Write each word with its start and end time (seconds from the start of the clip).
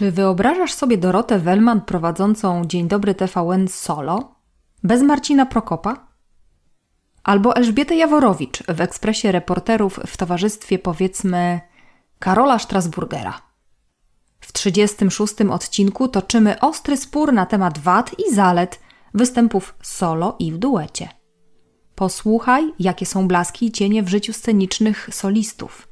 Czy 0.00 0.12
wyobrażasz 0.12 0.72
sobie 0.72 0.98
Dorotę 0.98 1.38
Wellman 1.38 1.80
prowadzącą 1.80 2.64
Dzień 2.64 2.88
Dobry 2.88 3.14
TVN 3.14 3.68
solo? 3.68 4.34
Bez 4.84 5.02
Marcina 5.02 5.46
Prokopa? 5.46 6.08
Albo 7.24 7.56
Elżbietę 7.56 7.96
Jaworowicz 7.96 8.62
w 8.62 8.80
ekspresie 8.80 9.32
reporterów 9.32 10.00
w 10.06 10.16
towarzystwie 10.16 10.78
powiedzmy 10.78 11.60
Karola 12.18 12.58
Strasburgera. 12.58 13.40
W 14.40 14.52
36 14.52 15.34
odcinku 15.50 16.08
toczymy 16.08 16.60
ostry 16.60 16.96
spór 16.96 17.32
na 17.32 17.46
temat 17.46 17.78
wad 17.78 18.10
i 18.18 18.34
zalet 18.34 18.80
występów 19.14 19.74
solo 19.82 20.36
i 20.38 20.52
w 20.52 20.58
duecie. 20.58 21.08
Posłuchaj, 21.94 22.72
jakie 22.78 23.06
są 23.06 23.28
blaski 23.28 23.66
i 23.66 23.72
cienie 23.72 24.02
w 24.02 24.08
życiu 24.08 24.32
scenicznych 24.32 25.08
solistów. 25.12 25.88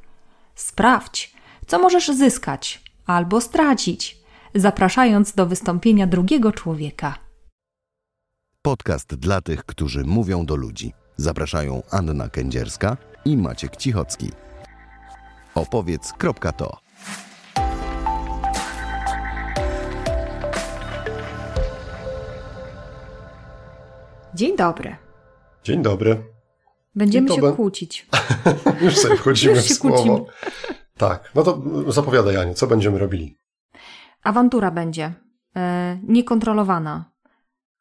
Sprawdź, 0.55 1.35
co 1.67 1.79
możesz 1.79 2.09
zyskać 2.09 2.88
albo 3.09 3.41
stracić, 3.41 4.19
zapraszając 4.55 5.35
do 5.35 5.47
wystąpienia 5.47 6.07
drugiego 6.07 6.53
człowieka. 6.53 7.19
Podcast 8.63 9.15
dla 9.15 9.41
tych, 9.41 9.65
którzy 9.65 10.05
mówią 10.05 10.47
do 10.47 10.57
ludzi. 10.57 10.93
Zapraszają 11.17 11.83
Anna 11.91 12.29
Kędzierska 12.29 12.97
i 13.25 13.37
Maciek 13.37 13.77
Cichocki. 13.77 14.31
Opowiedz.to 15.55 16.79
Dzień 24.35 24.57
dobry. 24.57 24.97
Dzień 25.65 25.83
dobry. 25.83 26.23
Będziemy 26.95 27.27
I 27.27 27.29
to 27.29 27.35
się 27.49 27.57
kłócić. 27.57 28.07
Już 28.83 28.97
sobie 28.97 29.17
wchodzimy 29.17 29.55
Już 29.55 29.65
w 29.65 29.69
się 29.69 29.75
słowo. 29.75 29.97
kłócimy. 29.97 30.27
Tak, 30.99 31.31
no 31.35 31.43
to 31.43 31.63
zapowiadaj 31.93 32.37
Aniu, 32.37 32.55
co 32.55 32.67
będziemy 32.67 32.99
robili? 32.99 33.39
Awantura 34.23 34.71
będzie 34.71 35.13
e, 35.57 35.99
niekontrolowana. 36.03 37.11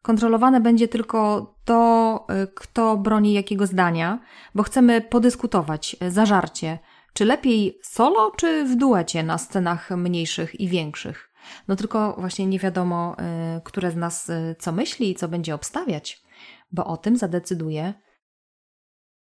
Kontrolowane 0.01 0.61
będzie 0.61 0.87
tylko 0.87 1.53
to, 1.65 2.25
e, 2.29 2.47
kto 2.47 2.97
broni 2.97 3.33
jakiego 3.33 3.67
zdania, 3.67 4.19
bo 4.55 4.63
chcemy 4.63 5.01
podyskutować 5.01 5.95
e, 5.99 6.11
zażarcie, 6.11 6.79
czy 7.13 7.25
lepiej 7.25 7.79
solo, 7.83 8.31
czy 8.31 8.65
w 8.65 8.75
duecie 8.75 9.23
na 9.23 9.37
scenach 9.37 9.91
mniejszych 9.91 10.59
i 10.59 10.67
większych. 10.67 11.29
No 11.67 11.75
tylko 11.75 12.15
właśnie 12.17 12.45
nie 12.45 12.59
wiadomo, 12.59 13.15
które 13.63 13.91
z 13.91 13.95
nas 13.95 14.31
co 14.59 14.71
myśli 14.71 15.11
i 15.11 15.15
co 15.15 15.27
będzie 15.27 15.55
obstawiać, 15.55 16.23
bo 16.71 16.85
o 16.85 16.97
tym 16.97 17.17
zadecyduje 17.17 17.93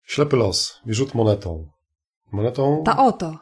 Ślepy 0.03 0.35
los 0.35 0.81
i 0.85 0.93
rzut 0.93 1.13
monetą. 1.13 1.67
Monetą 2.31 2.83
ta 2.85 2.97
oto. 2.97 3.39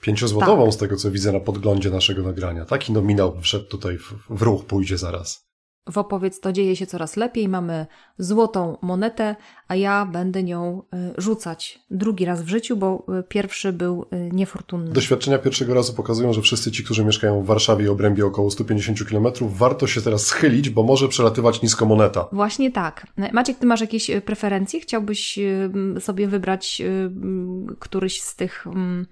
Pięciozłotową 0.00 0.64
tak. 0.64 0.74
z 0.74 0.76
tego, 0.76 0.96
co 0.96 1.10
widzę 1.10 1.32
na 1.32 1.40
podglądzie 1.40 1.90
naszego 1.90 2.22
nagrania. 2.22 2.64
Taki 2.64 2.92
nominał 2.92 3.40
wszedł 3.40 3.64
tutaj 3.64 3.98
w, 3.98 4.14
w 4.30 4.42
ruch, 4.42 4.64
pójdzie 4.64 4.98
zaraz. 4.98 5.46
W 5.90 5.98
opowiedz 5.98 6.40
to 6.40 6.52
dzieje 6.52 6.76
się 6.76 6.86
coraz 6.86 7.16
lepiej. 7.16 7.48
Mamy 7.48 7.86
złotą 8.18 8.78
monetę, 8.82 9.36
a 9.68 9.76
ja 9.76 10.06
będę 10.06 10.42
nią 10.42 10.82
y, 11.18 11.20
rzucać 11.22 11.78
drugi 11.90 12.24
raz 12.24 12.42
w 12.42 12.48
życiu, 12.48 12.76
bo 12.76 13.06
y, 13.18 13.22
pierwszy 13.22 13.72
był 13.72 14.06
y, 14.12 14.30
niefortunny. 14.32 14.90
Doświadczenia 14.90 15.38
pierwszego 15.38 15.74
razu 15.74 15.94
pokazują, 15.94 16.32
że 16.32 16.42
wszyscy 16.42 16.72
ci, 16.72 16.84
którzy 16.84 17.04
mieszkają 17.04 17.42
w 17.42 17.46
Warszawie 17.46 17.84
i 17.84 17.88
obrębie 17.88 18.26
około 18.26 18.50
150 18.50 19.04
km, 19.08 19.26
warto 19.40 19.86
się 19.86 20.02
teraz 20.02 20.26
schylić, 20.26 20.70
bo 20.70 20.82
może 20.82 21.08
przelatywać 21.08 21.62
nisko 21.62 21.86
moneta. 21.86 22.28
Właśnie 22.32 22.72
tak. 22.72 23.06
Maciek, 23.32 23.58
ty 23.58 23.66
masz 23.66 23.80
jakieś 23.80 24.10
preferencje? 24.24 24.80
Chciałbyś 24.80 25.38
sobie 26.00 26.28
wybrać 26.28 26.82
któryś 27.78 28.22
z 28.22 28.36
tych, 28.36 28.66
mm, 28.66 29.06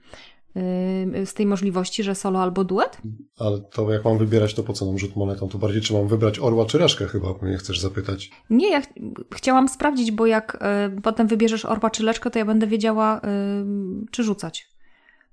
z 1.25 1.35
tej 1.35 1.47
możliwości, 1.47 2.03
że 2.03 2.15
solo 2.15 2.43
albo 2.43 2.65
duet? 2.65 2.99
Ale 3.39 3.61
to 3.61 3.93
jak 3.93 4.05
mam 4.05 4.19
wybierać, 4.19 4.55
to 4.55 4.63
po 4.63 4.73
co 4.73 4.87
nam 4.87 4.99
rzut 4.99 5.17
monetą? 5.17 5.49
To 5.49 5.59
bardziej 5.59 5.83
czy 5.83 5.93
mam 5.93 6.09
wybrać 6.09 6.39
orła 6.39 6.67
czy 6.67 6.79
reszkę 6.79 7.07
chyba, 7.07 7.29
mnie 7.43 7.57
chcesz 7.57 7.81
zapytać. 7.81 8.31
Nie, 8.51 8.71
ja 8.71 8.81
ch 8.81 8.87
chciałam 9.35 9.69
sprawdzić, 9.69 10.11
bo 10.11 10.27
jak 10.27 10.59
y, 10.99 11.01
potem 11.01 11.27
wybierzesz 11.27 11.64
orła 11.64 11.91
czy 11.91 12.03
leczkę, 12.03 12.31
to 12.31 12.39
ja 12.39 12.45
będę 12.45 12.67
wiedziała, 12.67 13.19
y, 13.19 13.20
czy 14.11 14.25
rzucać. 14.25 14.69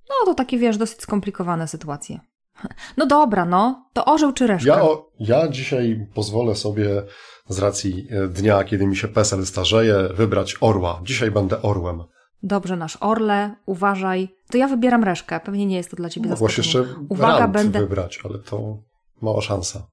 No 0.10 0.26
to 0.26 0.34
takie, 0.34 0.58
wiesz, 0.58 0.78
dosyć 0.78 1.02
skomplikowane 1.02 1.68
sytuacje. 1.68 2.20
No 2.98 3.06
dobra, 3.06 3.46
no, 3.46 3.90
to 3.94 4.06
orzeł 4.06 4.34
czy 4.34 4.48
reszka? 4.48 4.70
Ja, 4.70 4.84
o, 4.84 5.12
ja 5.20 5.48
dzisiaj 5.48 6.08
pozwolę 6.14 6.56
sobie 6.56 7.04
z 7.48 7.60
racji 7.60 8.08
e, 8.10 8.28
dnia, 8.28 8.64
kiedy 8.64 8.88
mi 8.88 8.96
się 8.96 9.08
PESEL 9.08 9.46
starzeje, 9.46 10.10
wybrać 10.14 10.58
orła. 10.62 11.02
Dzisiaj 11.04 11.31
będę 11.31 11.62
orłem. 11.62 12.04
Dobrze, 12.44 12.75
nasz 12.75 12.97
orle, 13.00 13.56
uważaj. 13.66 14.35
To 14.52 14.57
ja 14.57 14.68
wybieram 14.68 15.03
reszkę, 15.03 15.40
pewnie 15.40 15.66
nie 15.66 15.75
jest 15.75 15.90
to 15.91 15.96
dla 15.97 16.09
ciebie 16.09 16.29
Mogłaś 16.29 16.56
zaskoczenie. 16.56 16.85
jeszcze 16.85 17.00
Uwaga, 17.09 17.47
będę... 17.47 17.79
wybrać, 17.79 18.19
ale 18.24 18.40
to 18.40 18.78
mała 19.22 19.41
szansa. 19.41 19.88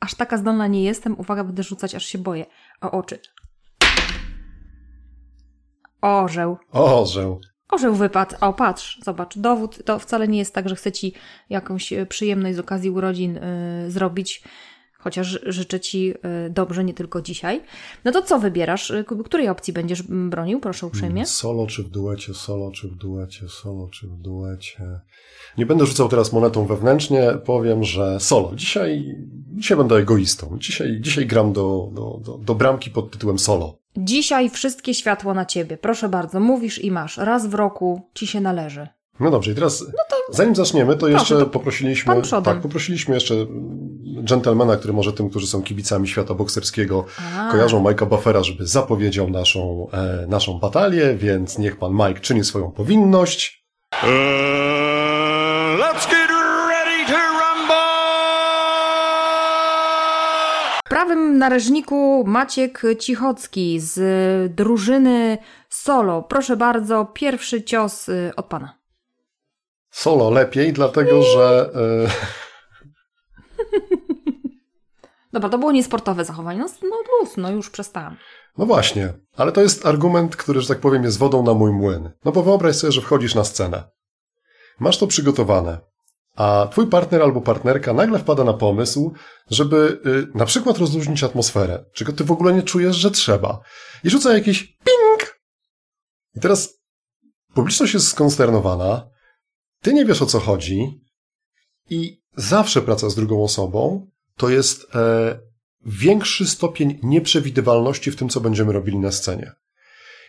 Aż 0.00 0.14
taka 0.14 0.36
zdolna 0.36 0.66
nie 0.66 0.84
jestem, 0.84 1.20
uwaga, 1.20 1.44
będę 1.44 1.62
rzucać, 1.62 1.94
aż 1.94 2.04
się 2.04 2.18
boję. 2.18 2.46
O 2.80 2.90
oczy. 2.90 3.18
Orzeł. 6.00 6.56
Orzeł. 6.72 7.40
Orzeł 7.70 7.94
wypadł. 7.94 8.36
O, 8.40 8.52
patrz, 8.52 8.98
zobacz, 9.02 9.38
dowód. 9.38 9.84
To 9.84 9.98
wcale 9.98 10.28
nie 10.28 10.38
jest 10.38 10.54
tak, 10.54 10.68
że 10.68 10.76
chcę 10.76 10.92
ci 10.92 11.14
jakąś 11.50 11.92
e, 11.92 12.06
przyjemność 12.06 12.56
z 12.56 12.58
okazji 12.58 12.90
urodzin 12.90 13.36
y, 13.36 13.90
zrobić, 13.90 14.44
chociaż 15.02 15.40
życzę 15.46 15.80
ci 15.80 16.10
y, 16.46 16.50
dobrze, 16.50 16.84
nie 16.84 16.94
tylko 16.94 17.22
dzisiaj. 17.22 17.60
No 18.04 18.12
to 18.12 18.22
co 18.22 18.38
wybierasz? 18.38 18.90
Y, 18.90 19.04
Której 19.24 19.48
opcji 19.48 19.72
będziesz 19.72 20.00
mm, 20.00 20.30
bronił, 20.30 20.60
proszę 20.60 20.86
uprzejmie? 20.86 21.26
Solo 21.26 21.66
czy 21.66 21.82
w 21.82 21.88
duecie, 21.88 22.34
solo 22.34 22.70
czy 22.70 22.88
w 22.88 22.94
duecie, 22.94 23.48
solo 23.48 23.88
czy 23.88 24.06
w 24.06 24.16
duecie. 24.16 25.00
Nie 25.58 25.66
będę 25.66 25.86
rzucał 25.86 26.08
teraz 26.08 26.32
monetą 26.32 26.66
wewnętrznie, 26.66 27.32
powiem, 27.44 27.84
że 27.84 28.20
solo. 28.20 28.52
Dzisiaj, 28.54 29.16
dzisiaj 29.54 29.76
będę 29.76 29.96
egoistą. 29.96 30.56
Dzisiaj, 30.60 30.98
dzisiaj 31.00 31.26
gram 31.26 31.52
do, 31.52 31.90
do, 31.92 32.20
do, 32.24 32.38
do 32.38 32.54
bramki 32.54 32.90
pod 32.90 33.10
tytułem 33.10 33.38
solo. 33.38 33.78
Dzisiaj 33.96 34.50
wszystkie 34.50 34.94
światło 34.94 35.34
na 35.34 35.46
ciebie. 35.46 35.76
Proszę 35.76 36.08
bardzo, 36.08 36.40
mówisz 36.40 36.84
i 36.84 36.90
masz. 36.90 37.16
Raz 37.16 37.46
w 37.46 37.54
roku 37.54 38.00
ci 38.14 38.26
się 38.26 38.40
należy. 38.40 38.88
No 39.22 39.30
dobrze, 39.30 39.50
i 39.52 39.54
teraz 39.54 39.84
zanim 40.30 40.54
zaczniemy, 40.54 40.96
to 40.96 41.08
jeszcze 41.08 41.38
to 41.38 41.46
poprosiliśmy, 41.46 42.22
tak, 42.44 42.60
poprosiliśmy 42.60 43.14
jeszcze 43.14 43.34
dżentelmena, 44.24 44.76
który 44.76 44.92
może 44.92 45.12
tym, 45.12 45.30
którzy 45.30 45.46
są 45.46 45.62
kibicami 45.62 46.08
świata 46.08 46.34
bokserskiego, 46.34 47.04
A. 47.36 47.50
kojarzą 47.52 47.82
Mike'a 47.84 48.06
Buffera, 48.06 48.42
żeby 48.42 48.66
zapowiedział 48.66 49.30
naszą, 49.30 49.86
e, 49.92 50.26
naszą 50.26 50.58
batalię, 50.58 51.14
więc 51.16 51.58
niech 51.58 51.76
pan 51.76 51.92
Mike 51.92 52.20
czyni 52.20 52.44
swoją 52.44 52.70
powinność. 52.70 53.66
Uh, 54.02 54.08
let's 55.78 56.10
get 56.10 56.30
ready 56.68 57.12
to 57.12 57.18
rumble! 57.18 57.74
W 60.86 60.88
prawym 60.88 61.38
nareżniku 61.38 62.24
Maciek 62.26 62.82
Cichocki 62.98 63.80
z 63.80 64.00
drużyny 64.54 65.38
solo. 65.68 66.22
Proszę 66.22 66.56
bardzo, 66.56 67.04
pierwszy 67.04 67.62
cios 67.62 68.08
y, 68.08 68.32
od 68.36 68.46
pana. 68.46 68.81
Solo 69.92 70.30
lepiej, 70.30 70.72
dlatego 70.72 71.22
że 71.22 71.70
e, 72.06 72.42
Dobra, 75.32 75.48
to 75.48 75.58
było 75.58 75.72
niesportowe 75.72 76.24
zachowanie. 76.24 76.58
No, 76.58 76.68
no 76.82 76.96
luz, 77.20 77.36
no 77.36 77.50
już 77.50 77.70
przestałam. 77.70 78.16
No 78.58 78.66
właśnie, 78.66 79.12
ale 79.36 79.52
to 79.52 79.60
jest 79.60 79.86
argument, 79.86 80.36
który, 80.36 80.60
że 80.60 80.68
tak 80.68 80.78
powiem, 80.78 81.04
jest 81.04 81.18
wodą 81.18 81.42
na 81.42 81.54
mój 81.54 81.72
młyn. 81.72 82.10
No 82.24 82.32
bo 82.32 82.42
wyobraź 82.42 82.76
sobie, 82.76 82.92
że 82.92 83.00
wchodzisz 83.00 83.34
na 83.34 83.44
scenę. 83.44 83.84
Masz 84.80 84.98
to 84.98 85.06
przygotowane, 85.06 85.80
a 86.36 86.68
twój 86.70 86.86
partner 86.86 87.22
albo 87.22 87.40
partnerka 87.40 87.92
nagle 87.92 88.18
wpada 88.18 88.44
na 88.44 88.52
pomysł, 88.52 89.12
żeby 89.50 90.00
y, 90.34 90.38
na 90.38 90.44
przykład 90.44 90.78
rozluźnić 90.78 91.24
atmosferę, 91.24 91.84
czego 91.94 92.12
ty 92.12 92.24
w 92.24 92.32
ogóle 92.32 92.52
nie 92.54 92.62
czujesz, 92.62 92.96
że 92.96 93.10
trzeba. 93.10 93.60
I 94.04 94.10
rzuca 94.10 94.34
jakiś 94.34 94.62
ping! 94.62 95.40
I 96.34 96.40
teraz 96.40 96.74
publiczność 97.54 97.94
jest 97.94 98.08
skonsternowana, 98.08 99.11
ty 99.82 99.94
nie 99.94 100.04
wiesz 100.04 100.22
o 100.22 100.26
co 100.26 100.40
chodzi 100.40 101.00
i 101.90 102.22
zawsze 102.36 102.82
praca 102.82 103.10
z 103.10 103.14
drugą 103.14 103.44
osobą 103.44 104.06
to 104.36 104.48
jest 104.48 104.94
e, 104.94 105.38
większy 105.86 106.46
stopień 106.46 106.98
nieprzewidywalności 107.02 108.10
w 108.10 108.16
tym, 108.16 108.28
co 108.28 108.40
będziemy 108.40 108.72
robili 108.72 108.98
na 108.98 109.12
scenie. 109.12 109.52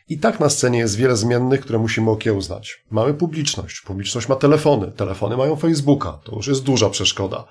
I 0.07 0.19
tak 0.19 0.39
na 0.39 0.49
scenie 0.49 0.79
jest 0.79 0.95
wiele 0.95 1.17
zmiennych, 1.17 1.61
które 1.61 1.79
musimy 1.79 2.11
okiełznać. 2.11 2.83
Mamy 2.91 3.13
publiczność. 3.13 3.81
Publiczność 3.81 4.27
ma 4.27 4.35
telefony. 4.35 4.91
Telefony 4.91 5.37
mają 5.37 5.55
Facebooka. 5.55 6.19
To 6.25 6.35
już 6.35 6.47
jest 6.47 6.63
duża 6.63 6.89
przeszkoda. 6.89 7.45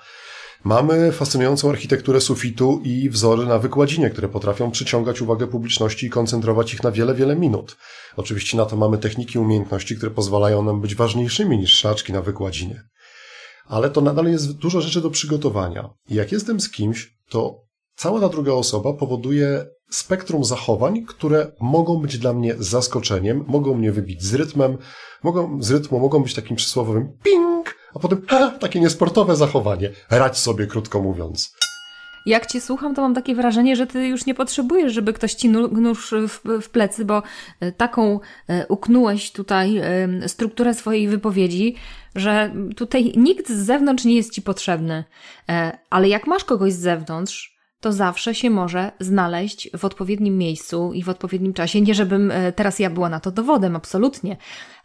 Mamy 0.64 1.12
fascynującą 1.12 1.70
architekturę 1.70 2.20
sufitu 2.20 2.80
i 2.84 3.10
wzory 3.10 3.46
na 3.46 3.58
wykładzinie, 3.58 4.10
które 4.10 4.28
potrafią 4.28 4.70
przyciągać 4.70 5.22
uwagę 5.22 5.46
publiczności 5.46 6.06
i 6.06 6.10
koncentrować 6.10 6.74
ich 6.74 6.82
na 6.82 6.90
wiele, 6.90 7.14
wiele 7.14 7.36
minut. 7.36 7.76
Oczywiście 8.16 8.56
na 8.56 8.66
to 8.66 8.76
mamy 8.76 8.98
techniki 8.98 9.38
umiejętności, 9.38 9.96
które 9.96 10.10
pozwalają 10.10 10.62
nam 10.62 10.80
być 10.80 10.94
ważniejszymi 10.94 11.58
niż 11.58 11.72
szaczki 11.74 12.12
na 12.12 12.22
wykładzinie. 12.22 12.82
Ale 13.66 13.90
to 13.90 14.00
nadal 14.00 14.26
jest 14.26 14.52
dużo 14.52 14.80
rzeczy 14.80 15.00
do 15.00 15.10
przygotowania. 15.10 15.90
I 16.08 16.14
jak 16.14 16.32
jestem 16.32 16.60
z 16.60 16.70
kimś, 16.70 17.18
to 17.28 17.60
cała 17.96 18.20
ta 18.20 18.28
druga 18.28 18.52
osoba 18.52 18.92
powoduje 18.92 19.66
spektrum 19.90 20.44
zachowań, 20.44 21.04
które 21.08 21.52
mogą 21.60 21.98
być 21.98 22.18
dla 22.18 22.32
mnie 22.32 22.54
zaskoczeniem, 22.58 23.44
mogą 23.46 23.74
mnie 23.74 23.92
wybić 23.92 24.22
z 24.22 24.34
rytmem, 24.34 24.78
mogą, 25.22 25.62
z 25.62 25.70
rytmu 25.70 26.00
mogą 26.00 26.22
być 26.22 26.34
takim 26.34 26.56
przysłowiowym 26.56 27.08
ping, 27.24 27.74
a 27.94 27.98
potem 27.98 28.22
ha, 28.28 28.50
takie 28.60 28.80
niesportowe 28.80 29.36
zachowanie. 29.36 29.90
Radź 30.10 30.38
sobie, 30.38 30.66
krótko 30.66 31.02
mówiąc. 31.02 31.54
Jak 32.26 32.46
cię 32.46 32.60
słucham, 32.60 32.94
to 32.94 33.02
mam 33.02 33.14
takie 33.14 33.34
wrażenie, 33.34 33.76
że 33.76 33.86
ty 33.86 34.06
już 34.06 34.26
nie 34.26 34.34
potrzebujesz, 34.34 34.92
żeby 34.92 35.12
ktoś 35.12 35.34
ci 35.34 35.48
nóż 35.48 36.14
w, 36.28 36.62
w 36.62 36.70
plecy, 36.70 37.04
bo 37.04 37.22
e, 37.60 37.72
taką 37.72 38.20
e, 38.48 38.66
uknąłeś 38.66 39.32
tutaj 39.32 39.78
e, 39.78 40.28
strukturę 40.28 40.74
swojej 40.74 41.08
wypowiedzi, 41.08 41.76
że 42.14 42.54
tutaj 42.76 43.12
nikt 43.16 43.48
z 43.48 43.66
zewnątrz 43.66 44.04
nie 44.04 44.14
jest 44.14 44.32
ci 44.32 44.42
potrzebny. 44.42 45.04
Ale 45.90 46.08
jak 46.08 46.26
masz 46.26 46.44
kogoś 46.44 46.72
z 46.72 46.78
zewnątrz, 46.78 47.58
to 47.80 47.92
zawsze 47.92 48.34
się 48.34 48.50
może 48.50 48.92
znaleźć 49.00 49.70
w 49.78 49.84
odpowiednim 49.84 50.38
miejscu 50.38 50.92
i 50.92 51.02
w 51.02 51.08
odpowiednim 51.08 51.52
czasie. 51.52 51.80
Nie, 51.80 51.94
żebym 51.94 52.32
teraz 52.56 52.78
ja 52.78 52.90
była 52.90 53.08
na 53.08 53.20
to 53.20 53.30
dowodem, 53.30 53.76
absolutnie, 53.76 54.36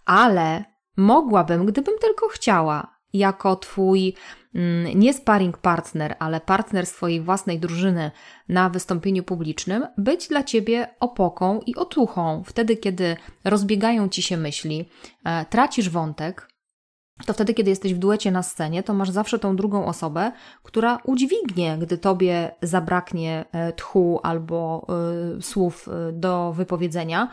ale 0.06 0.65
mogłabym, 0.98 1.65
gdybym 1.65 1.94
tylko 2.01 2.27
chciała, 2.27 2.97
jako 3.18 3.56
twój 3.56 4.14
mm, 4.56 5.00
nie 5.00 5.14
sparring 5.14 5.58
partner, 5.58 6.16
ale 6.19 6.42
partner 6.42 6.86
swojej 6.86 7.22
własnej 7.22 7.60
drużyny 7.60 8.12
na 8.50 8.69
wystąpieniu 8.69 9.24
publicznym, 9.24 9.88
być 9.98 10.28
dla 10.28 10.44
ciebie 10.44 10.88
opoką 11.00 11.60
i 11.66 11.75
otuchą. 11.75 12.44
Wtedy, 12.46 12.78
kiedy 12.78 13.18
rozbiegają 13.44 14.10
ci 14.10 14.22
się 14.22 14.38
myśli, 14.38 14.90
e, 15.24 15.46
tracisz 15.46 15.90
wątek, 15.90 16.48
to 17.25 17.34
wtedy, 17.34 17.54
kiedy 17.54 17.69
jesteś 17.69 17.94
w 17.94 17.98
duecie 17.98 18.31
na 18.31 18.44
scenie, 18.44 18.84
to 18.84 18.94
masz 18.94 19.10
zawsze 19.10 19.40
tą 19.40 19.56
drugą 19.56 19.86
osobę, 19.86 20.31
która 20.63 21.00
udźwignie, 21.04 21.78
gdy 21.81 21.98
tobie 21.98 22.52
zabraknie 22.62 23.46
e, 23.52 23.74
tchu 23.74 24.20
albo 24.24 24.88
y, 25.38 25.42
słów 25.42 25.90
do 26.13 26.54
wypowiedzenia 26.54 27.30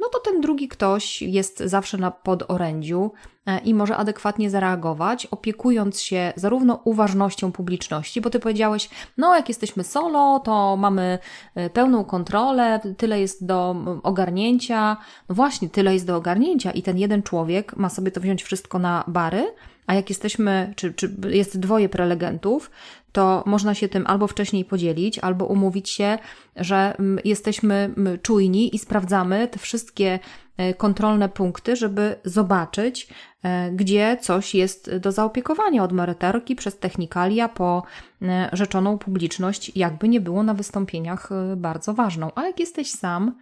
no 0.00 0.08
to 0.08 0.20
ten 0.20 0.40
drugi 0.40 0.68
ktoś 0.68 1.22
jest 1.22 1.58
zawsze 1.58 1.98
na 1.98 2.10
podorędziu 2.10 3.12
e, 3.46 3.58
i 3.58 3.74
może 3.74 3.96
adekwatnie 3.96 4.50
zareagować, 4.50 5.26
opiekując 5.26 6.00
się 6.00 6.32
zarówno 6.36 6.80
uważnością 6.84 7.52
publiczności, 7.52 8.20
bo 8.20 8.30
ty 8.30 8.40
powiedziałeś, 8.40 8.90
no 9.16 9.36
jak 9.36 9.48
jesteśmy 9.48 9.84
solo, 9.84 10.40
to 10.44 10.76
mamy 10.76 11.18
e, 11.54 11.70
pełną 11.70 12.04
kontrolę, 12.04 12.80
tyle 12.96 13.20
jest 13.20 13.46
do 13.46 13.76
ogarnięcia. 14.02 14.96
No 15.28 15.34
właśnie, 15.34 15.68
tyle 15.68 15.94
jest 15.94 16.06
do 16.06 16.16
ogarnięcia 16.16 16.70
i 16.70 16.82
ten 16.82 16.98
jeden 16.98 17.22
człowiek 17.22 17.76
ma 17.76 17.88
sobie 17.88 18.10
to 18.10 18.20
wziąć 18.20 18.42
wszystko 18.42 18.78
na 18.78 19.04
bary, 19.06 19.54
a 19.90 19.94
jak 19.94 20.08
jesteśmy, 20.08 20.72
czy, 20.76 20.92
czy 20.94 21.16
jest 21.28 21.60
dwoje 21.60 21.88
prelegentów, 21.88 22.70
to 23.12 23.42
można 23.46 23.74
się 23.74 23.88
tym 23.88 24.06
albo 24.06 24.26
wcześniej 24.26 24.64
podzielić, 24.64 25.18
albo 25.18 25.46
umówić 25.46 25.90
się, 25.90 26.18
że 26.56 26.96
mm, 26.98 27.18
jesteśmy 27.24 27.74
mm, 27.74 28.18
czujni 28.18 28.76
i 28.76 28.78
sprawdzamy 28.78 29.48
te 29.48 29.58
wszystkie 29.58 30.18
e, 30.56 30.74
kontrolne 30.74 31.28
punkty, 31.28 31.76
żeby 31.76 32.16
zobaczyć, 32.24 33.08
e, 33.42 33.70
gdzie 33.72 34.18
coś 34.20 34.54
jest 34.54 34.96
do 34.96 35.12
zaopiekowania 35.12 35.84
od 35.84 35.92
merytorki 35.92 36.56
przez 36.56 36.78
technikalia 36.78 37.48
po 37.48 37.82
e, 38.22 38.50
rzeczoną 38.52 38.98
publiczność, 38.98 39.76
jakby 39.76 40.08
nie 40.08 40.20
było 40.20 40.42
na 40.42 40.54
wystąpieniach 40.54 41.30
bardzo 41.56 41.94
ważną. 41.94 42.30
A 42.34 42.46
jak 42.46 42.60
jesteś 42.60 42.90
sam, 42.90 43.34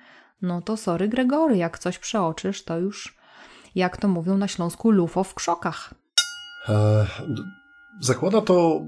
no 0.42 0.62
to 0.62 0.76
sorry 0.76 1.08
Gregory, 1.08 1.56
jak 1.56 1.78
coś 1.78 1.98
przeoczysz, 1.98 2.64
to 2.64 2.78
już, 2.78 3.18
jak 3.74 3.96
to 3.96 4.08
mówią 4.08 4.36
na 4.36 4.48
Śląsku, 4.48 4.90
lufo 4.90 5.24
w 5.24 5.34
krzokach. 5.34 5.94
Zakłada 8.00 8.40
to 8.40 8.80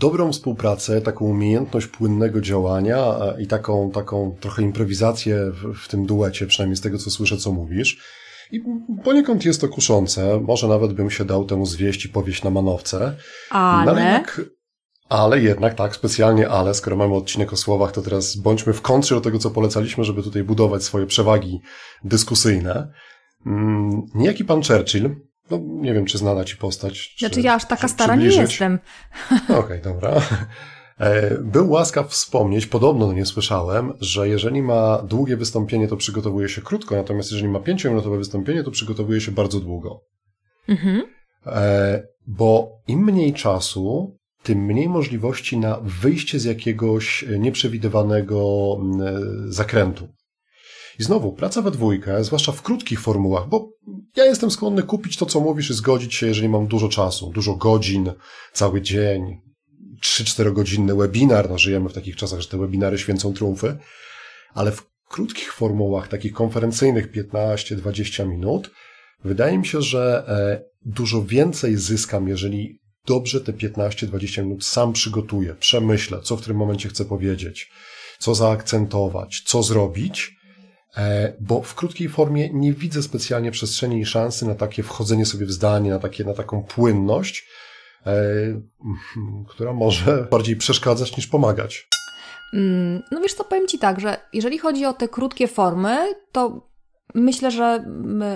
dobrą 0.00 0.32
współpracę, 0.32 1.00
taką 1.00 1.24
umiejętność 1.24 1.86
płynnego 1.86 2.40
działania 2.40 3.14
i 3.38 3.46
taką, 3.46 3.90
taką 3.90 4.36
trochę 4.40 4.62
improwizację 4.62 5.52
w, 5.74 5.88
tym 5.88 6.06
duecie, 6.06 6.46
przynajmniej 6.46 6.76
z 6.76 6.80
tego, 6.80 6.98
co 6.98 7.10
słyszę, 7.10 7.36
co 7.36 7.52
mówisz. 7.52 7.98
I 8.52 8.60
poniekąd 9.04 9.44
jest 9.44 9.60
to 9.60 9.68
kuszące. 9.68 10.40
Może 10.40 10.68
nawet 10.68 10.92
bym 10.92 11.10
się 11.10 11.24
dał 11.24 11.44
temu 11.44 11.66
zwieść 11.66 12.04
i 12.04 12.08
powieść 12.08 12.42
na 12.42 12.50
manowce. 12.50 13.16
Ale... 13.50 13.84
No, 13.84 13.92
ale, 13.92 14.02
jednak, 14.02 14.40
ale 15.08 15.40
jednak, 15.40 15.74
tak, 15.74 15.94
specjalnie 15.94 16.48
ale, 16.48 16.74
skoro 16.74 16.96
mamy 16.96 17.14
odcinek 17.14 17.52
o 17.52 17.56
słowach, 17.56 17.92
to 17.92 18.02
teraz 18.02 18.36
bądźmy 18.36 18.72
w 18.72 18.82
kontrze 18.82 19.14
do 19.14 19.20
tego, 19.20 19.38
co 19.38 19.50
polecaliśmy, 19.50 20.04
żeby 20.04 20.22
tutaj 20.22 20.44
budować 20.44 20.82
swoje 20.82 21.06
przewagi 21.06 21.60
dyskusyjne. 22.04 22.92
Mm, 23.46 24.02
niejaki 24.14 24.44
pan 24.44 24.62
Churchill, 24.62 25.16
no, 25.50 25.60
nie 25.62 25.94
wiem, 25.94 26.04
czy 26.04 26.18
znana 26.18 26.44
ci 26.44 26.56
postać. 26.56 27.14
Znaczy, 27.18 27.40
ja 27.40 27.54
aż 27.54 27.64
taka 27.64 27.88
stara 27.88 28.16
nie 28.16 28.26
jestem. 28.26 28.78
Okej, 29.44 29.58
okay, 29.58 29.80
dobra. 29.80 30.22
E, 30.98 31.38
był 31.38 31.70
łaskaw 31.70 32.10
wspomnieć, 32.10 32.66
podobno 32.66 33.06
no 33.06 33.12
nie 33.12 33.26
słyszałem, 33.26 33.92
że 34.00 34.28
jeżeli 34.28 34.62
ma 34.62 35.02
długie 35.02 35.36
wystąpienie, 35.36 35.88
to 35.88 35.96
przygotowuje 35.96 36.48
się 36.48 36.62
krótko, 36.62 36.96
natomiast 36.96 37.32
jeżeli 37.32 37.48
ma 37.48 37.60
pięciominutowe 37.60 38.18
wystąpienie, 38.18 38.64
to 38.64 38.70
przygotowuje 38.70 39.20
się 39.20 39.32
bardzo 39.32 39.60
długo. 39.60 40.00
Mhm. 40.68 41.02
E, 41.46 42.02
bo 42.26 42.68
im 42.86 43.04
mniej 43.04 43.32
czasu, 43.32 44.16
tym 44.42 44.64
mniej 44.64 44.88
możliwości 44.88 45.58
na 45.58 45.78
wyjście 45.82 46.38
z 46.38 46.44
jakiegoś 46.44 47.24
nieprzewidywanego 47.38 48.76
zakrętu. 49.46 50.08
I 50.98 51.02
znowu, 51.02 51.32
praca 51.32 51.62
we 51.62 51.70
dwójkę, 51.70 52.24
zwłaszcza 52.24 52.52
w 52.52 52.62
krótkich 52.62 53.00
formułach, 53.00 53.48
bo 53.48 53.68
ja 54.16 54.24
jestem 54.24 54.50
skłonny 54.50 54.82
kupić 54.82 55.16
to, 55.16 55.26
co 55.26 55.40
mówisz 55.40 55.70
i 55.70 55.74
zgodzić 55.74 56.14
się, 56.14 56.26
jeżeli 56.26 56.48
mam 56.48 56.66
dużo 56.66 56.88
czasu, 56.88 57.30
dużo 57.30 57.54
godzin, 57.54 58.12
cały 58.52 58.82
dzień, 58.82 59.40
3-4 60.04 60.52
godzinny 60.52 60.94
webinar, 60.94 61.50
no 61.50 61.58
żyjemy 61.58 61.88
w 61.88 61.92
takich 61.92 62.16
czasach, 62.16 62.40
że 62.40 62.48
te 62.48 62.58
webinary 62.58 62.98
święcą 62.98 63.32
triumfy, 63.32 63.78
ale 64.54 64.72
w 64.72 64.82
krótkich 65.08 65.52
formułach, 65.52 66.08
takich 66.08 66.32
konferencyjnych 66.32 67.12
15-20 67.12 68.28
minut, 68.28 68.70
wydaje 69.24 69.58
mi 69.58 69.66
się, 69.66 69.82
że 69.82 70.24
e, 70.28 70.64
dużo 70.84 71.24
więcej 71.24 71.76
zyskam, 71.76 72.28
jeżeli 72.28 72.78
dobrze 73.06 73.40
te 73.40 73.52
15-20 73.52 74.42
minut 74.42 74.64
sam 74.64 74.92
przygotuję, 74.92 75.54
przemyślę, 75.54 76.20
co 76.22 76.36
w 76.36 76.44
tym 76.44 76.56
momencie 76.56 76.88
chcę 76.88 77.04
powiedzieć, 77.04 77.70
co 78.18 78.34
zaakcentować, 78.34 79.42
co 79.46 79.62
zrobić, 79.62 80.41
bo 81.40 81.62
w 81.62 81.74
krótkiej 81.74 82.08
formie 82.08 82.50
nie 82.52 82.72
widzę 82.72 83.02
specjalnie 83.02 83.50
przestrzeni 83.50 84.00
i 84.00 84.06
szansy 84.06 84.46
na 84.46 84.54
takie 84.54 84.82
wchodzenie 84.82 85.26
sobie 85.26 85.46
w 85.46 85.52
zdanie, 85.52 85.90
na, 85.90 85.98
takie, 85.98 86.24
na 86.24 86.34
taką 86.34 86.62
płynność, 86.62 87.48
e, 88.06 88.12
która 89.48 89.72
może 89.72 90.26
bardziej 90.30 90.56
przeszkadzać 90.56 91.16
niż 91.16 91.26
pomagać. 91.26 91.88
Mm, 92.54 93.02
no 93.10 93.20
wiesz 93.20 93.34
co, 93.34 93.44
powiem 93.44 93.68
Ci 93.68 93.78
tak, 93.78 94.00
że 94.00 94.16
jeżeli 94.32 94.58
chodzi 94.58 94.86
o 94.86 94.92
te 94.92 95.08
krótkie 95.08 95.48
formy, 95.48 96.14
to 96.32 96.71
Myślę, 97.14 97.50
że 97.50 97.84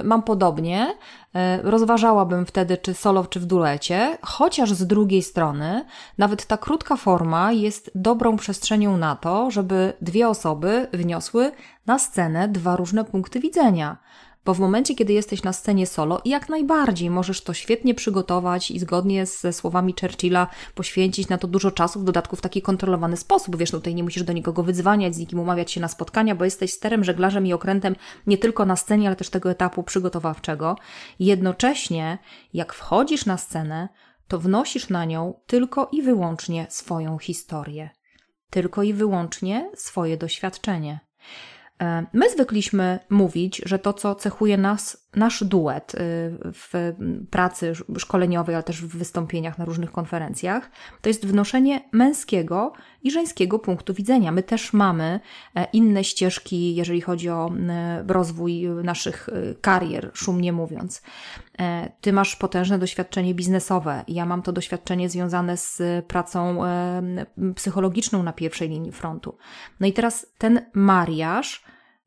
mam 0.05 0.23
podobnie. 0.23 0.97
E, 1.35 1.63
rozważałabym 1.63 2.47
wtedy, 2.47 2.77
czy 2.77 2.95
solo, 2.95 3.27
czy 3.27 3.41
w 3.41 3.47
duecie, 3.47 4.19
chociaż 4.23 4.73
z 4.73 4.87
drugiej 4.87 5.23
strony, 5.23 5.85
nawet 6.19 6.47
ta 6.47 6.57
krótka 6.57 6.97
forma 6.97 7.53
jest 7.53 7.91
dobrą 7.95 8.37
przestrzenią 8.37 8.97
na 8.97 9.17
to, 9.17 9.51
żeby 9.51 9.93
dwie 10.01 10.29
osoby 10.29 10.89
wniosły 10.93 11.53
na 11.87 11.99
scenę 11.99 12.49
dwa 12.49 12.77
różne 12.77 13.05
punkty 13.05 13.41
widzenia. 13.41 13.97
Bo 14.47 14.55
w 14.55 14.61
momencie, 14.61 14.95
kiedy 14.95 15.13
jesteś 15.13 15.43
na 15.43 15.53
scenie 15.53 15.87
solo, 15.87 16.21
jak 16.25 16.49
najbardziej 16.49 17.11
możesz 17.11 17.41
to 17.41 17.55
świetnie 17.55 17.95
przygotować 17.95 18.71
i 18.71 18.79
zgodnie 18.79 19.27
ze 19.27 19.53
słowami 19.53 19.95
Churchilla 20.01 20.49
poświęcić 20.75 21.29
na 21.29 21.39
to 21.39 21.49
dużo 21.49 21.71
czasu, 21.71 22.01
w 22.01 22.05
dodatku 22.05 22.37
w 22.37 22.41
taki 22.41 22.63
kontrolowany 22.63 23.17
sposób. 23.17 23.57
Wiesz, 23.57 23.73
no 23.73 23.79
tutaj 23.79 23.95
nie 23.95 24.03
musisz 24.03 24.23
do 24.23 24.33
nikogo 24.33 24.63
wyzwaniać, 24.63 25.15
z 25.15 25.19
nikim 25.19 25.41
umawiać 25.41 25.73
się 25.73 25.81
na 25.81 25.89
spotkania, 25.89 26.35
bo 26.35 26.45
jesteś 26.45 26.73
sterem, 26.73 27.05
żeglarzem 27.05 27.47
i 27.47 27.53
okrętem 27.53 27.97
nie 28.27 28.39
tylko 28.39 28.67
na 28.67 28.77
scenie, 28.77 29.07
ale 29.07 29.17
też 29.17 29.31
tego 29.31 29.51
etapu 29.51 29.83
przygotowawczego. 29.83 30.77
Jednocześnie, 31.19 32.19
jak 32.55 32.75
wchodzisz 32.75 33.27
na 33.27 33.39
scenę, 33.39 33.89
to 34.29 34.39
wnosisz 34.39 34.89
na 34.89 35.05
nią 35.05 35.35
tylko 35.47 35.89
i 35.93 36.03
wyłącznie 36.03 36.67
swoją 36.71 37.19
historię. 37.19 37.91
Tylko 38.51 38.83
i 38.83 38.93
wyłącznie 38.93 39.71
swoje 39.75 40.17
doświadczenie. 40.17 41.01
E, 41.83 42.07
my 42.13 42.31
zwykliśmy 42.31 42.99
mówić, 43.11 43.63
że 43.67 43.79
to, 43.79 43.93
co 43.93 44.15
cechuje 44.15 44.57
nas, 44.57 45.06
nasz 45.17 45.45
duet 45.45 45.95
y, 45.95 45.99
w 46.53 46.95
pracy 47.31 47.73
szkoleniowej, 47.99 48.55
ale 48.55 48.65
też 48.65 48.83
w 48.83 48.97
wystąpieniach 48.99 49.59
na 49.59 49.65
różnych 49.65 49.93
konferencjach, 49.93 50.71
to 51.01 51.09
jest 51.09 51.27
wnoszenie 51.27 51.81
męskiego 51.93 52.73
i 53.03 53.11
żeńskiego 53.11 53.59
punktu 53.59 53.95
widzenia. 53.95 54.33
My 54.33 54.43
też 54.43 54.73
mamy 54.73 55.21
e, 55.55 55.67
inne 55.73 56.05
ścieżki, 56.05 56.75
jeżeli 56.75 57.01
chodzi 57.01 57.29
o 57.29 57.53
rozwój 58.07 58.69
naszych 58.69 59.29
y, 59.29 59.57
karier, 59.61 60.11
szumnie 60.15 60.53
mówiąc. 60.53 61.03
E, 61.59 61.93
ty 62.01 62.13
masz 62.13 62.37
potężne 62.37 62.79
doświadczenie 62.79 63.35
biznesowe, 63.35 64.05
ja 64.09 64.27
mam 64.27 64.43
to 64.43 64.53
doświadczenie 64.53 65.09
związane 65.09 65.57
z 65.57 65.83
pracą 66.07 66.61
psychologiczną 67.55 68.23
na 68.23 68.33
pierwszej 68.33 68.69
linii 68.69 68.93
frontu. 68.93 69.37
No 69.81 69.87
i 69.87 69.93
teraz 69.93 70.27
ten 70.39 70.61
mariaż 70.75 71.65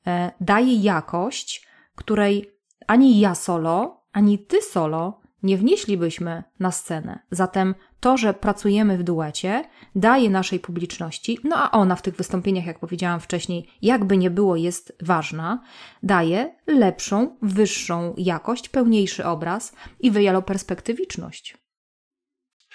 e, 0.08 0.32
daje 0.42 0.76
jakość, 0.76 1.68
której 1.96 2.59
ani 2.90 3.20
ja 3.20 3.36
solo, 3.36 4.04
ani 4.14 4.40
ty 4.40 4.62
solo 4.62 5.22
nie 5.44 5.58
wnieślibyśmy 5.58 6.44
na 6.60 6.72
scenę. 6.72 7.20
Zatem 7.32 7.76
to, 8.00 8.18
że 8.18 8.34
pracujemy 8.34 8.98
w 8.98 9.04
duecie, 9.04 9.64
daje 9.96 10.30
naszej 10.30 10.60
publiczności, 10.60 11.40
no 11.44 11.56
a 11.56 11.72
ona 11.72 11.96
w 11.96 12.02
tych 12.02 12.16
wystąpieniach, 12.16 12.66
jak 12.66 12.80
powiedziałam 12.80 13.20
wcześniej, 13.20 13.68
jakby 13.82 14.18
nie 14.18 14.30
było, 14.30 14.56
jest 14.56 14.98
ważna, 15.02 15.64
daje 16.04 16.56
lepszą, 16.68 17.38
wyższą 17.42 18.14
jakość, 18.18 18.70
pełniejszy 18.70 19.26
obraz 19.26 19.74
i 20.00 20.12
wieloperspektywiczność. 20.12 21.58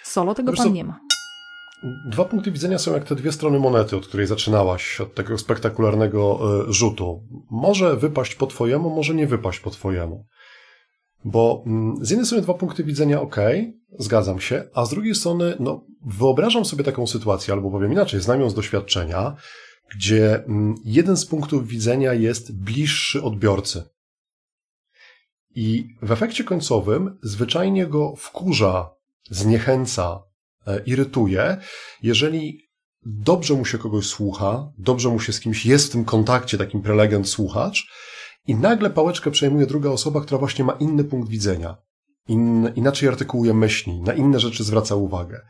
Solo 0.03 0.35
tego 0.35 0.53
Wiesz 0.53 0.59
pan 0.59 0.73
nie 0.73 0.85
ma. 0.85 1.01
Dwa 2.07 2.25
punkty 2.25 2.53
widzenia 2.53 2.79
są 2.79 2.95
jak 2.95 3.05
te 3.05 3.15
dwie 3.15 3.33
strony 3.33 3.59
monety, 3.59 3.97
od 3.97 4.07
której 4.07 4.27
zaczynałaś, 4.27 5.01
od 5.01 5.15
tego 5.15 5.39
spektakularnego 5.39 6.41
e, 6.69 6.73
rzutu. 6.73 7.23
Może 7.51 7.97
wypaść 7.97 8.35
po 8.35 8.47
twojemu, 8.47 8.91
może 8.91 9.15
nie 9.15 9.27
wypaść 9.27 9.61
po 9.61 9.71
twojemu. 9.71 10.27
Bo 11.25 11.63
mm, 11.67 11.97
z 12.01 12.11
jednej 12.11 12.27
strony 12.27 12.43
dwa 12.43 12.55
punkty 12.55 12.85
widzenia, 12.85 13.21
ok, 13.21 13.37
zgadzam 13.99 14.41
się, 14.41 14.65
a 14.75 14.85
z 14.85 14.91
drugiej 14.91 15.15
strony, 15.15 15.57
no, 15.61 15.87
wyobrażam 16.07 16.65
sobie 16.65 16.85
taką 16.85 17.07
sytuację, 17.07 17.55
albo 17.55 17.71
powiem 17.71 17.93
inaczej, 17.93 18.21
znam 18.21 18.41
ją 18.41 18.51
z 18.51 18.55
doświadczenia, 18.55 19.37
gdzie 19.97 20.45
mm, 20.45 20.75
jeden 20.85 21.17
z 21.17 21.27
punktów 21.27 21.69
widzenia 21.69 22.13
jest 22.13 22.57
bliższy 22.57 23.23
odbiorcy. 23.23 23.85
I 25.55 25.89
w 26.03 26.13
efekcie 26.13 26.45
końcowym 26.45 27.19
zwyczajnie 27.23 27.87
go 27.87 28.15
wkurza, 28.17 28.91
zniechęca, 29.31 30.23
irytuje, 30.87 31.57
jeżeli 32.03 32.61
dobrze 33.07 33.55
mu 33.55 33.65
się 33.65 33.79
kogoś 33.79 34.07
słucha, 34.07 34.73
dobrze 34.79 35.09
mu 35.09 35.21
się 35.21 35.33
z 35.33 35.41
kimś 35.41 35.67
jest 35.67 35.87
w 35.87 35.91
tym 35.93 36.05
kontakcie, 36.05 36.59
takim 36.59 36.83
prelegent 36.83 37.29
słuchacz, 37.29 37.87
i 38.47 38.55
nagle 38.55 38.91
pałeczkę 38.91 39.31
przejmuje 39.31 39.67
druga 39.67 39.91
osoba, 39.91 40.21
która 40.21 40.39
właśnie 40.39 40.65
ma 40.65 40.73
inny 40.73 41.05
punkt 41.05 41.29
widzenia, 41.31 41.77
in, 42.29 42.73
inaczej 42.77 43.09
artykułuje 43.09 43.55
myśli, 43.55 44.01
na 44.01 44.13
inne 44.13 44.41
rzeczy 44.41 44.65
zwraca 44.65 44.95
uwagę. 44.95 45.41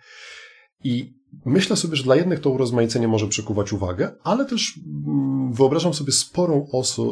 I 0.85 1.15
myślę 1.45 1.77
sobie, 1.77 1.97
że 1.97 2.03
dla 2.03 2.17
jednych 2.17 2.41
to 2.41 2.51
urozmaicenie 2.51 3.09
może 3.09 3.29
przykuwać 3.29 3.73
uwagę, 3.73 4.13
ale 4.25 4.45
też 4.45 4.81
mm, 5.07 5.53
wyobrażam 5.53 5.95
sobie 5.95 6.13
sporą, 6.13 6.67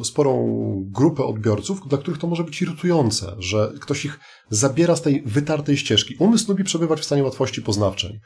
sporą 0.04 0.62
grupę 0.86 1.24
odbiorców, 1.24 1.88
dla 1.88 1.98
których 1.98 2.20
to 2.20 2.26
może 2.26 2.44
być 2.44 2.62
irytujące, 2.62 3.36
że 3.38 3.72
ktoś 3.80 4.04
ich 4.04 4.20
zabiera 4.50 4.96
z 4.96 5.02
tej 5.02 5.22
wytartej 5.26 5.76
ścieżki. 5.76 6.16
Umysł 6.18 6.48
lubi 6.48 6.64
przebywać 6.64 7.00
w 7.00 7.04
stanie 7.04 7.24
łatwości 7.24 7.62
poznawczej. 7.62 8.20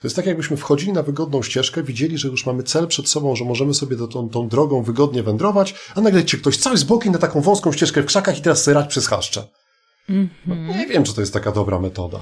To 0.00 0.06
jest 0.06 0.16
tak, 0.16 0.26
jakbyśmy 0.26 0.56
wchodzili 0.56 0.92
na 0.92 1.02
wygodną 1.02 1.42
ścieżkę, 1.42 1.82
widzieli, 1.82 2.18
że 2.18 2.28
już 2.28 2.46
mamy 2.46 2.62
cel 2.62 2.86
przed 2.86 3.08
sobą, 3.08 3.36
że 3.36 3.44
możemy 3.44 3.74
sobie 3.74 3.96
tą, 3.96 4.28
tą 4.28 4.48
drogą 4.48 4.82
wygodnie 4.82 5.22
wędrować, 5.22 5.74
a 5.94 6.00
nagle 6.00 6.24
cię 6.24 6.38
ktoś 6.38 6.56
cały 6.56 6.76
z 6.76 6.84
boku 6.84 7.10
na 7.10 7.18
taką 7.18 7.40
wąską 7.40 7.72
ścieżkę 7.72 8.02
w 8.02 8.06
krzakach 8.06 8.38
i 8.38 8.42
teraz 8.42 8.62
syrać 8.62 8.88
przez 8.88 9.06
chaszcze. 9.06 9.44
No, 10.46 10.54
nie 10.54 10.86
wiem, 10.86 11.04
czy 11.04 11.14
to 11.14 11.20
jest 11.20 11.32
taka 11.32 11.52
dobra 11.52 11.78
metoda. 11.78 12.20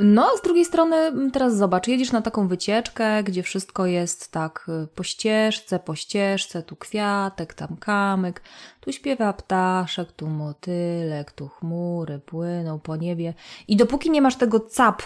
No, 0.00 0.36
z 0.36 0.42
drugiej 0.42 0.64
strony, 0.64 1.30
teraz 1.32 1.56
zobacz, 1.56 1.88
jedziesz 1.88 2.12
na 2.12 2.22
taką 2.22 2.48
wycieczkę, 2.48 3.22
gdzie 3.22 3.42
wszystko 3.42 3.86
jest 3.86 4.32
tak 4.32 4.66
y, 4.84 4.86
po 4.86 5.02
ścieżce, 5.02 5.78
po 5.78 5.94
ścieżce, 5.94 6.62
tu 6.62 6.76
kwiatek, 6.76 7.54
tam 7.54 7.76
kamyk, 7.76 8.42
tu 8.80 8.92
śpiewa 8.92 9.32
ptaszek, 9.32 10.12
tu 10.12 10.26
motylek, 10.26 11.32
tu 11.32 11.48
chmury 11.48 12.18
płyną 12.18 12.78
po 12.78 12.96
niebie. 12.96 13.34
I 13.68 13.76
dopóki 13.76 14.10
nie 14.10 14.22
masz 14.22 14.36
tego 14.36 14.60
cap 14.60 15.02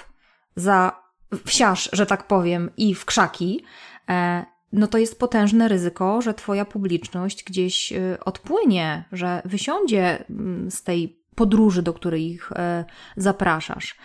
za 0.57 1.03
wsiarz, 1.47 1.91
że 1.93 2.07
tak 2.07 2.27
powiem, 2.27 2.71
i 2.77 2.95
w 2.95 3.05
krzaki, 3.05 3.65
e, 4.09 4.45
no 4.73 4.87
to 4.87 4.99
jest 4.99 5.19
potężne 5.19 5.69
ryzyko, 5.69 6.23
że 6.23 6.35
twoja 6.35 6.65
publiczność 6.65 7.45
gdzieś 7.45 7.93
y, 7.93 8.19
odpłynie, 8.25 9.05
że 9.13 9.43
wysiądzie 9.45 10.25
z 10.71 10.83
tej 10.83 11.23
podróży, 11.35 11.83
do 11.83 11.93
której 11.93 12.27
ich 12.27 12.53
e, 12.53 12.85
zapraszasz. 13.17 13.97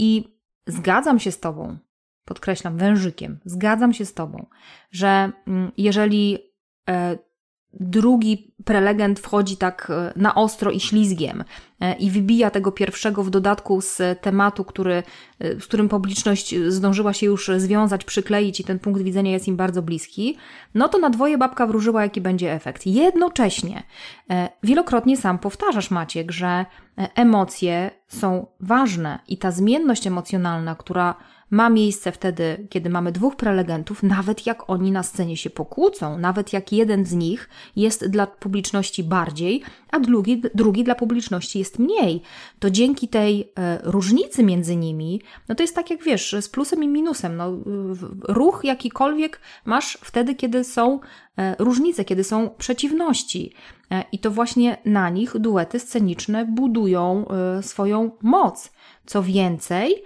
I 0.00 0.24
zgadzam 0.66 1.18
się 1.18 1.32
z 1.32 1.40
Tobą, 1.40 1.78
podkreślam 2.24 2.76
wężykiem, 2.76 3.40
zgadzam 3.44 3.92
się 3.92 4.04
z 4.04 4.14
Tobą, 4.14 4.46
że 4.90 5.32
mm, 5.46 5.72
jeżeli 5.76 6.38
e, 6.88 7.18
drugi 7.72 8.52
prelegent 8.64 9.20
wchodzi 9.20 9.56
tak 9.56 9.90
e, 9.90 10.12
na 10.16 10.34
ostro 10.34 10.70
i 10.70 10.80
ślizgiem 10.80 11.44
e, 11.80 11.94
i 11.94 12.10
wybija 12.10 12.50
tego 12.50 12.72
pierwszego 12.72 13.22
w 13.22 13.30
dodatku 13.30 13.80
z 13.80 14.20
tematu, 14.20 14.64
który, 14.64 15.02
e, 15.38 15.60
z 15.60 15.64
którym 15.66 15.88
publiczność 15.88 16.54
zdążyła 16.68 17.12
się 17.12 17.26
już 17.26 17.50
związać, 17.56 18.04
przykleić 18.04 18.60
i 18.60 18.64
ten 18.64 18.78
punkt 18.78 19.02
widzenia 19.02 19.32
jest 19.32 19.48
im 19.48 19.56
bardzo 19.56 19.82
bliski, 19.82 20.36
no 20.74 20.88
to 20.88 20.98
na 20.98 21.10
dwoje 21.10 21.38
babka 21.38 21.66
wróżyła, 21.66 22.02
jaki 22.02 22.20
będzie 22.20 22.52
efekt. 22.52 22.86
Jednocześnie 22.86 23.82
wielokrotnie 24.62 25.16
sam 25.16 25.38
powtarzasz, 25.38 25.90
Maciek, 25.90 26.32
że 26.32 26.66
emocje 26.96 27.90
są 28.08 28.46
ważne 28.60 29.18
i 29.28 29.38
ta 29.38 29.50
zmienność 29.50 30.06
emocjonalna, 30.06 30.74
która 30.74 31.14
ma 31.50 31.70
miejsce 31.70 32.12
wtedy, 32.12 32.66
kiedy 32.70 32.90
mamy 32.90 33.12
dwóch 33.12 33.36
prelegentów, 33.36 34.02
nawet 34.02 34.46
jak 34.46 34.70
oni 34.70 34.92
na 34.92 35.02
scenie 35.02 35.36
się 35.36 35.50
pokłócą, 35.50 36.18
nawet 36.18 36.52
jak 36.52 36.72
jeden 36.72 37.04
z 37.04 37.12
nich 37.12 37.48
jest 37.76 38.06
dla 38.06 38.26
publiczności 38.26 39.04
bardziej, 39.04 39.62
a 39.90 40.00
drugi, 40.00 40.42
drugi 40.54 40.84
dla 40.84 40.94
publiczności 40.94 41.58
jest 41.58 41.78
mniej. 41.78 42.22
To 42.58 42.70
dzięki 42.70 43.08
tej 43.08 43.52
e, 43.58 43.78
różnicy 43.82 44.42
między 44.42 44.76
nimi, 44.76 45.20
no 45.48 45.54
to 45.54 45.62
jest 45.62 45.74
tak 45.74 45.90
jak 45.90 46.02
wiesz, 46.02 46.36
z 46.40 46.48
plusem 46.48 46.84
i 46.84 46.88
minusem. 46.88 47.36
No, 47.36 47.52
ruch 48.28 48.60
jakikolwiek 48.64 49.40
masz 49.64 49.98
wtedy, 50.02 50.34
kiedy 50.34 50.64
są 50.64 51.00
e, 51.38 51.56
różnice, 51.58 52.04
kiedy 52.04 52.24
są 52.24 52.50
przeciwności. 52.58 53.52
E, 53.90 54.04
I 54.12 54.18
to 54.18 54.30
właśnie 54.30 54.76
na 54.84 55.10
nich 55.10 55.38
duety 55.38 55.80
sceniczne 55.80 56.44
budują 56.44 57.26
swoją 57.62 58.10
moc. 58.22 58.72
Co 59.06 59.22
więcej, 59.22 60.04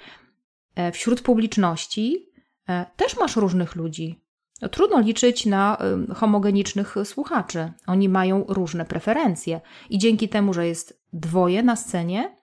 wśród 0.92 1.20
publiczności 1.20 2.30
e, 2.68 2.86
też 2.96 3.16
masz 3.16 3.36
różnych 3.36 3.74
ludzi. 3.74 4.20
No, 4.62 4.68
trudno 4.68 5.00
liczyć 5.00 5.46
na 5.46 5.78
homogenicznych 6.14 6.94
słuchaczy. 7.04 7.72
Oni 7.86 8.08
mają 8.08 8.44
różne 8.48 8.84
preferencje 8.84 9.60
i 9.90 9.98
dzięki 9.98 10.28
temu, 10.28 10.54
że 10.54 10.66
jest 10.66 11.02
dwoje 11.12 11.62
na 11.62 11.76
scenie, 11.76 12.36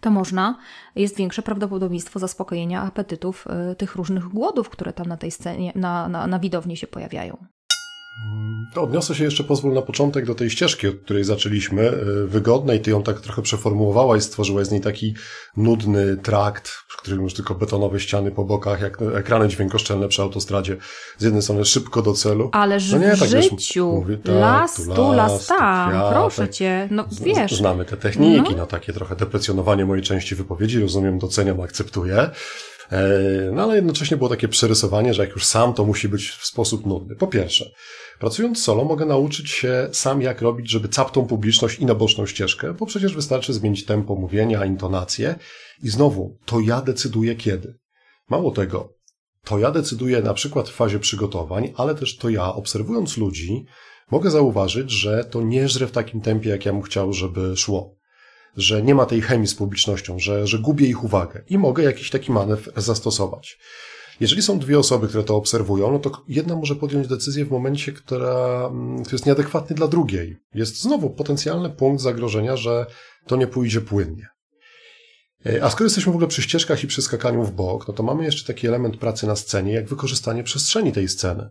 to 0.00 0.10
można, 0.10 0.58
jest 0.96 1.16
większe 1.16 1.42
prawdopodobieństwo 1.42 2.18
zaspokojenia 2.18 2.82
apetytów 2.82 3.46
e, 3.46 3.74
tych 3.74 3.94
różnych 3.94 4.24
głodów, 4.24 4.70
które 4.70 4.92
tam 4.92 5.06
na 5.06 5.16
tej 5.16 5.30
scenie, 5.30 5.72
na, 5.74 6.08
na, 6.08 6.26
na 6.26 6.38
widowni 6.38 6.76
się 6.76 6.86
pojawiają. 6.86 7.46
To 8.74 8.82
odniosę 8.82 9.14
się 9.14 9.24
jeszcze, 9.24 9.44
pozwól 9.44 9.72
na 9.74 9.82
początek, 9.82 10.26
do 10.26 10.34
tej 10.34 10.50
ścieżki, 10.50 10.88
od 10.88 10.94
której 10.96 11.24
zaczęliśmy, 11.24 11.82
y, 11.92 12.26
wygodnej. 12.26 12.80
Ty 12.80 12.90
ją 12.90 13.02
tak 13.02 13.20
trochę 13.20 13.42
przeformułowałaś, 13.42 14.22
stworzyłaś 14.22 14.66
z 14.66 14.70
niej 14.70 14.80
taki 14.80 15.14
nudny 15.56 16.16
trakt, 16.16 16.72
przy 16.88 16.98
którym 16.98 17.22
już 17.22 17.34
tylko 17.34 17.54
betonowe 17.54 18.00
ściany 18.00 18.30
po 18.30 18.44
bokach, 18.44 18.80
jak 18.80 19.02
ekrany 19.02 19.48
dźwiękoszczelne 19.48 20.08
przy 20.08 20.22
autostradzie. 20.22 20.76
Z 21.18 21.22
jednej 21.22 21.42
strony 21.42 21.64
szybko 21.64 22.02
do 22.02 22.12
celu. 22.12 22.50
Ależ 22.52 22.92
No 22.92 22.98
nie, 22.98 23.16
w 23.16 23.20
tak 23.20 23.28
wiesz, 23.28 23.50
życiu, 23.50 23.86
mówię, 23.92 24.16
tak, 24.16 24.34
las 24.34 24.76
tu 24.76 24.94
tu, 24.94 25.12
las 25.12 25.32
las, 25.32 25.46
tu 25.46 25.54
tam, 25.54 25.90
kwiatek. 25.90 26.12
proszę 26.12 26.48
cię, 26.48 26.88
no 26.90 27.04
wiesz. 27.22 27.52
Znamy 27.52 27.84
te 27.84 27.96
techniki, 27.96 28.50
No. 28.50 28.56
no. 28.56 28.66
takie 28.66 28.92
trochę 28.92 29.16
deprecjonowanie 29.16 29.84
mojej 29.86 30.04
części 30.04 30.34
wypowiedzi, 30.34 30.80
rozumiem, 30.80 31.18
doceniam, 31.18 31.60
akceptuję. 31.60 32.30
E, 32.92 33.08
No 33.52 33.62
ale 33.62 33.76
jednocześnie 33.76 34.16
było 34.16 34.28
takie 34.30 34.48
przerysowanie, 34.48 35.14
że 35.14 35.24
jak 35.24 35.32
już 35.32 35.44
sam, 35.44 35.74
to 35.74 35.84
musi 35.84 36.08
być 36.08 36.28
w 36.30 36.46
sposób 36.46 36.86
nudny. 36.86 37.16
Po 37.16 37.26
pierwsze, 37.26 37.70
pracując 38.20 38.62
solo 38.62 38.84
mogę 38.84 39.06
nauczyć 39.06 39.50
się 39.50 39.88
sam 39.92 40.22
jak 40.22 40.42
robić, 40.42 40.70
żeby 40.70 40.88
captą 40.88 41.26
publiczność 41.26 41.78
i 41.78 41.86
na 41.86 41.94
boczną 41.94 42.26
ścieżkę, 42.26 42.74
bo 42.74 42.86
przecież 42.86 43.14
wystarczy 43.14 43.52
zmienić 43.52 43.84
tempo 43.84 44.14
mówienia, 44.14 44.64
intonację 44.64 45.34
i 45.82 45.88
znowu, 45.88 46.38
to 46.44 46.60
ja 46.60 46.82
decyduję 46.82 47.34
kiedy. 47.36 47.78
Mało 48.30 48.50
tego, 48.50 48.94
to 49.44 49.58
ja 49.58 49.70
decyduję 49.70 50.22
na 50.22 50.34
przykład 50.34 50.68
w 50.68 50.72
fazie 50.72 50.98
przygotowań, 50.98 51.72
ale 51.76 51.94
też 51.94 52.16
to 52.16 52.28
ja, 52.28 52.54
obserwując 52.54 53.16
ludzi, 53.16 53.64
mogę 54.10 54.30
zauważyć, 54.30 54.90
że 54.90 55.24
to 55.24 55.42
nie 55.42 55.68
żre 55.68 55.86
w 55.86 55.92
takim 55.92 56.20
tempie, 56.20 56.50
jak 56.50 56.66
ja 56.66 56.72
bym 56.72 56.82
chciał, 56.82 57.12
żeby 57.12 57.56
szło. 57.56 57.96
Że 58.56 58.82
nie 58.82 58.94
ma 58.94 59.06
tej 59.06 59.22
chemii 59.22 59.46
z 59.46 59.54
publicznością, 59.54 60.18
że, 60.18 60.46
że 60.46 60.58
gubię 60.58 60.86
ich 60.86 61.04
uwagę 61.04 61.44
i 61.48 61.58
mogę 61.58 61.82
jakiś 61.82 62.10
taki 62.10 62.32
manewr 62.32 62.72
zastosować. 62.76 63.58
Jeżeli 64.20 64.42
są 64.42 64.58
dwie 64.58 64.78
osoby, 64.78 65.08
które 65.08 65.24
to 65.24 65.36
obserwują, 65.36 65.92
no 65.92 65.98
to 65.98 66.22
jedna 66.28 66.56
może 66.56 66.76
podjąć 66.76 67.08
decyzję 67.08 67.44
w 67.44 67.50
momencie, 67.50 67.92
która, 67.92 68.66
mm, 68.66 69.02
jest 69.12 69.26
nieadekwatny 69.26 69.76
dla 69.76 69.88
drugiej. 69.88 70.36
Jest 70.54 70.80
znowu 70.80 71.10
potencjalny 71.10 71.70
punkt 71.70 72.02
zagrożenia, 72.02 72.56
że 72.56 72.86
to 73.26 73.36
nie 73.36 73.46
pójdzie 73.46 73.80
płynnie. 73.80 74.28
E, 75.46 75.64
A 75.64 75.70
skoro 75.70 75.84
jesteśmy 75.84 76.12
w 76.12 76.14
ogóle 76.14 76.28
przy 76.28 76.42
ścieżkach 76.42 76.84
i 76.84 76.86
przy 76.86 77.02
skakaniu 77.02 77.44
w 77.44 77.52
bok, 77.52 77.88
no 77.88 77.94
to 77.94 78.02
mamy 78.02 78.24
jeszcze 78.24 78.54
taki 78.54 78.66
element 78.66 78.96
pracy 78.96 79.26
na 79.26 79.36
scenie, 79.36 79.72
jak 79.72 79.88
wykorzystanie 79.88 80.44
przestrzeni 80.44 80.92
tej 80.92 81.08
sceny. 81.08 81.50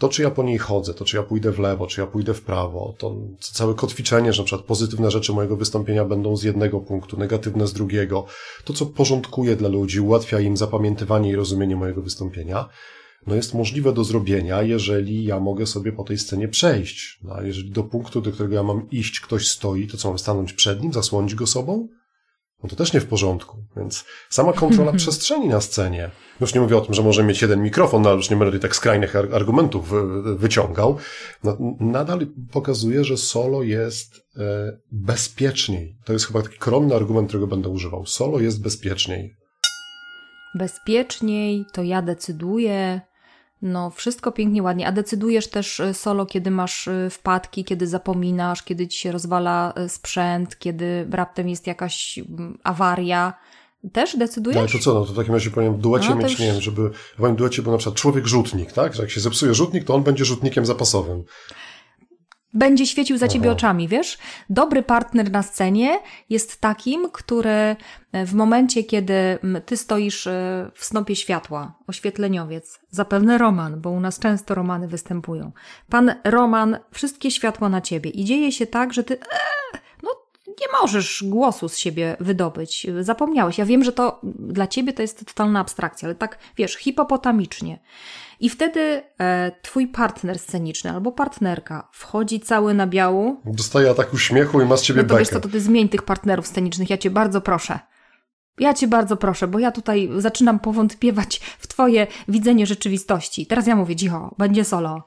To, 0.00 0.08
czy 0.08 0.22
ja 0.22 0.30
po 0.30 0.42
niej 0.42 0.58
chodzę, 0.58 0.94
to, 0.94 1.04
czy 1.04 1.16
ja 1.16 1.22
pójdę 1.22 1.52
w 1.52 1.58
lewo, 1.58 1.86
czy 1.86 2.00
ja 2.00 2.06
pójdę 2.06 2.34
w 2.34 2.42
prawo, 2.42 2.94
to 2.98 3.16
całe 3.40 3.74
kotwiczenie, 3.74 4.32
że 4.32 4.42
na 4.42 4.46
przykład 4.46 4.66
pozytywne 4.66 5.10
rzeczy 5.10 5.32
mojego 5.32 5.56
wystąpienia 5.56 6.04
będą 6.04 6.36
z 6.36 6.42
jednego 6.42 6.80
punktu, 6.80 7.16
negatywne 7.16 7.66
z 7.66 7.72
drugiego, 7.72 8.26
to, 8.64 8.72
co 8.72 8.86
porządkuje 8.86 9.56
dla 9.56 9.68
ludzi, 9.68 10.00
ułatwia 10.00 10.40
im 10.40 10.56
zapamiętywanie 10.56 11.30
i 11.30 11.36
rozumienie 11.36 11.76
mojego 11.76 12.02
wystąpienia, 12.02 12.68
no 13.26 13.34
jest 13.34 13.54
możliwe 13.54 13.92
do 13.92 14.04
zrobienia, 14.04 14.62
jeżeli 14.62 15.24
ja 15.24 15.40
mogę 15.40 15.66
sobie 15.66 15.92
po 15.92 16.04
tej 16.04 16.18
scenie 16.18 16.48
przejść. 16.48 17.18
No, 17.22 17.34
a 17.34 17.42
jeżeli 17.42 17.70
do 17.70 17.82
punktu, 17.82 18.20
do 18.20 18.32
którego 18.32 18.54
ja 18.54 18.62
mam 18.62 18.90
iść, 18.90 19.20
ktoś 19.20 19.48
stoi, 19.48 19.86
to 19.86 19.96
co 19.96 20.08
mam 20.08 20.18
stanąć 20.18 20.52
przed 20.52 20.82
nim, 20.82 20.92
zasłonić 20.92 21.34
go 21.34 21.46
sobą? 21.46 21.88
No 22.62 22.68
to 22.68 22.76
też 22.76 22.92
nie 22.92 23.00
w 23.00 23.06
porządku. 23.06 23.56
Więc 23.76 24.04
sama 24.30 24.52
kontrola 24.52 24.92
przestrzeni 25.02 25.48
na 25.48 25.60
scenie, 25.60 26.10
już 26.40 26.54
nie 26.54 26.60
mówię 26.60 26.76
o 26.76 26.80
tym, 26.80 26.94
że 26.94 27.02
może 27.02 27.22
mieć 27.22 27.42
jeden 27.42 27.62
mikrofon, 27.62 28.02
no 28.02 28.08
ale 28.08 28.16
już 28.16 28.30
nie 28.30 28.36
będę 28.36 28.58
tak 28.58 28.76
skrajnych 28.76 29.16
argumentów 29.16 29.92
wyciągał, 30.36 30.96
no, 31.44 31.56
nadal 31.80 32.26
pokazuje, 32.52 33.04
że 33.04 33.16
solo 33.16 33.62
jest 33.62 34.26
e, 34.36 34.78
bezpieczniej. 34.92 35.96
To 36.04 36.12
jest 36.12 36.26
chyba 36.26 36.42
taki 36.42 36.58
koronny 36.58 36.94
argument, 36.94 37.28
którego 37.28 37.46
będę 37.46 37.68
używał. 37.68 38.06
Solo 38.06 38.40
jest 38.40 38.62
bezpieczniej. 38.62 39.36
Bezpieczniej, 40.54 41.64
to 41.72 41.82
ja 41.82 42.02
decyduję, 42.02 43.00
no, 43.62 43.90
wszystko 43.90 44.32
pięknie, 44.32 44.62
ładnie. 44.62 44.86
A 44.86 44.92
decydujesz 44.92 45.48
też 45.48 45.80
y, 45.80 45.94
solo, 45.94 46.26
kiedy 46.26 46.50
masz 46.50 46.86
y, 46.86 47.08
wpadki, 47.10 47.64
kiedy 47.64 47.86
zapominasz, 47.86 48.62
kiedy 48.62 48.88
ci 48.88 48.98
się 48.98 49.12
rozwala 49.12 49.74
y, 49.84 49.88
sprzęt, 49.88 50.58
kiedy 50.58 51.06
raptem 51.10 51.48
jest 51.48 51.66
jakaś 51.66 52.20
awaria. 52.64 53.34
Też 53.92 54.16
decydujesz? 54.16 54.54
No 54.54 54.60
ale 54.60 54.70
to 54.70 54.78
co, 54.78 54.94
no 54.94 55.04
to 55.04 55.12
w 55.12 55.16
takim 55.16 55.34
razie 55.34 55.50
powinien 55.50 55.78
duecie 55.78 56.08
no, 56.08 56.16
mieć, 56.16 56.30
już... 56.30 56.40
nie 56.40 56.46
wiem, 56.46 56.60
żeby 56.60 56.90
w 56.90 57.18
moim 57.18 57.36
duecie 57.36 57.62
był 57.62 57.72
na 57.72 57.78
przykład 57.78 57.96
człowiek 57.96 58.26
rzutnik, 58.26 58.72
tak? 58.72 58.94
Że 58.94 59.02
jak 59.02 59.10
się 59.10 59.20
zepsuje 59.20 59.54
rzutnik, 59.54 59.84
to 59.84 59.94
on 59.94 60.02
będzie 60.02 60.24
rzutnikiem 60.24 60.66
zapasowym 60.66 61.24
będzie 62.54 62.86
świecił 62.86 63.18
za 63.18 63.28
ciebie 63.28 63.48
Aha. 63.48 63.56
oczami, 63.56 63.88
wiesz? 63.88 64.18
Dobry 64.50 64.82
partner 64.82 65.30
na 65.30 65.42
scenie 65.42 65.98
jest 66.30 66.60
takim, 66.60 67.10
który 67.12 67.50
e, 67.50 67.76
w 68.26 68.34
momencie, 68.34 68.84
kiedy 68.84 69.38
ty 69.66 69.76
stoisz 69.76 70.26
e, 70.26 70.70
w 70.74 70.84
snopie 70.84 71.16
światła, 71.16 71.74
oświetleniowiec, 71.86 72.80
zapewne 72.90 73.38
Roman, 73.38 73.80
bo 73.80 73.90
u 73.90 74.00
nas 74.00 74.18
często 74.18 74.54
Romany 74.54 74.88
występują. 74.88 75.52
Pan 75.88 76.14
Roman, 76.24 76.78
wszystkie 76.90 77.30
światła 77.30 77.68
na 77.68 77.80
ciebie 77.80 78.10
i 78.10 78.24
dzieje 78.24 78.52
się 78.52 78.66
tak, 78.66 78.92
że 78.92 79.04
ty 79.04 79.14
ee, 79.14 79.26
no 79.72 79.80
nie 80.60 80.80
możesz 80.80 81.24
głosu 81.26 81.68
z 81.68 81.78
siebie 81.78 82.16
wydobyć. 82.20 82.86
Zapomniałeś. 83.00 83.58
Ja 83.58 83.64
wiem, 83.64 83.84
że 83.84 83.92
to 83.92 84.20
dla 84.38 84.66
ciebie 84.66 84.92
to 84.92 85.02
jest 85.02 85.26
totalna 85.26 85.60
abstrakcja, 85.60 86.06
ale 86.06 86.14
tak, 86.14 86.38
wiesz, 86.56 86.74
hipopotamicznie. 86.74 87.78
I 88.40 88.50
wtedy 88.50 89.02
e, 89.20 89.52
twój 89.62 89.88
partner 89.88 90.38
sceniczny 90.38 90.90
albo 90.90 91.12
partnerka 91.12 91.88
wchodzi 91.92 92.40
cały 92.40 92.74
na 92.74 92.86
biału. 92.86 93.40
Dostaje 93.44 93.90
ataku 93.90 94.18
śmiechu 94.18 94.60
i 94.60 94.64
ma 94.64 94.76
z 94.76 94.82
ciebie 94.82 95.02
no 95.02 95.08
to 95.08 95.14
bekę. 95.14 95.18
wiesz 95.18 95.28
co, 95.28 95.40
to 95.40 95.48
ty 95.48 95.60
zmień 95.60 95.88
tych 95.88 96.02
partnerów 96.02 96.46
scenicznych, 96.46 96.90
ja 96.90 96.98
cię 96.98 97.10
bardzo 97.10 97.40
proszę. 97.40 97.78
Ja 98.58 98.74
cię 98.74 98.88
bardzo 98.88 99.16
proszę, 99.16 99.48
bo 99.48 99.58
ja 99.58 99.70
tutaj 99.70 100.10
zaczynam 100.18 100.58
powątpiewać 100.58 101.40
w 101.58 101.66
twoje 101.66 102.06
widzenie 102.28 102.66
rzeczywistości. 102.66 103.46
Teraz 103.46 103.66
ja 103.66 103.76
mówię, 103.76 103.96
cicho, 103.96 104.34
będzie 104.38 104.64
solo. 104.64 105.04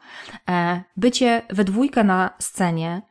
E, 0.50 0.84
bycie 0.98 1.42
we 1.50 1.64
dwójkę 1.64 2.04
na 2.04 2.30
scenie 2.40 3.02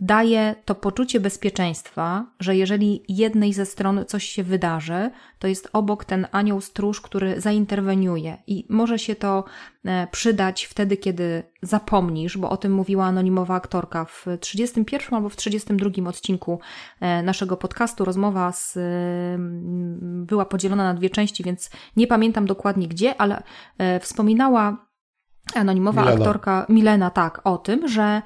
daje 0.00 0.54
to 0.64 0.74
poczucie 0.74 1.20
bezpieczeństwa, 1.20 2.26
że 2.40 2.56
jeżeli 2.56 3.04
jednej 3.08 3.52
ze 3.52 3.66
stron 3.66 4.04
coś 4.06 4.24
się 4.24 4.42
wydarzy, 4.42 5.10
to 5.38 5.48
jest 5.48 5.68
obok 5.72 6.04
ten 6.04 6.26
anioł 6.32 6.60
stróż, 6.60 7.00
który 7.00 7.40
zainterweniuje 7.40 8.38
i 8.46 8.66
może 8.68 8.98
się 8.98 9.16
to 9.16 9.44
e, 9.84 10.06
przydać 10.10 10.64
wtedy, 10.64 10.96
kiedy 10.96 11.42
zapomnisz, 11.62 12.38
bo 12.38 12.50
o 12.50 12.56
tym 12.56 12.72
mówiła 12.72 13.04
anonimowa 13.04 13.54
aktorka 13.54 14.04
w 14.04 14.26
31 14.40 15.14
albo 15.14 15.28
w 15.28 15.36
32 15.36 16.08
odcinku 16.08 16.60
e, 17.00 17.22
naszego 17.22 17.56
podcastu. 17.56 18.04
Rozmowa 18.04 18.52
z, 18.52 18.78
była 20.26 20.44
podzielona 20.44 20.84
na 20.84 20.94
dwie 20.94 21.10
części, 21.10 21.44
więc 21.44 21.70
nie 21.96 22.06
pamiętam 22.06 22.46
dokładnie 22.46 22.88
gdzie, 22.88 23.20
ale 23.20 23.42
e, 23.78 24.00
wspominała 24.00 24.86
anonimowa 25.54 26.02
Milena. 26.02 26.20
aktorka 26.20 26.66
Milena 26.68 27.10
tak 27.10 27.40
o 27.44 27.58
tym, 27.58 27.88
że 27.88 28.22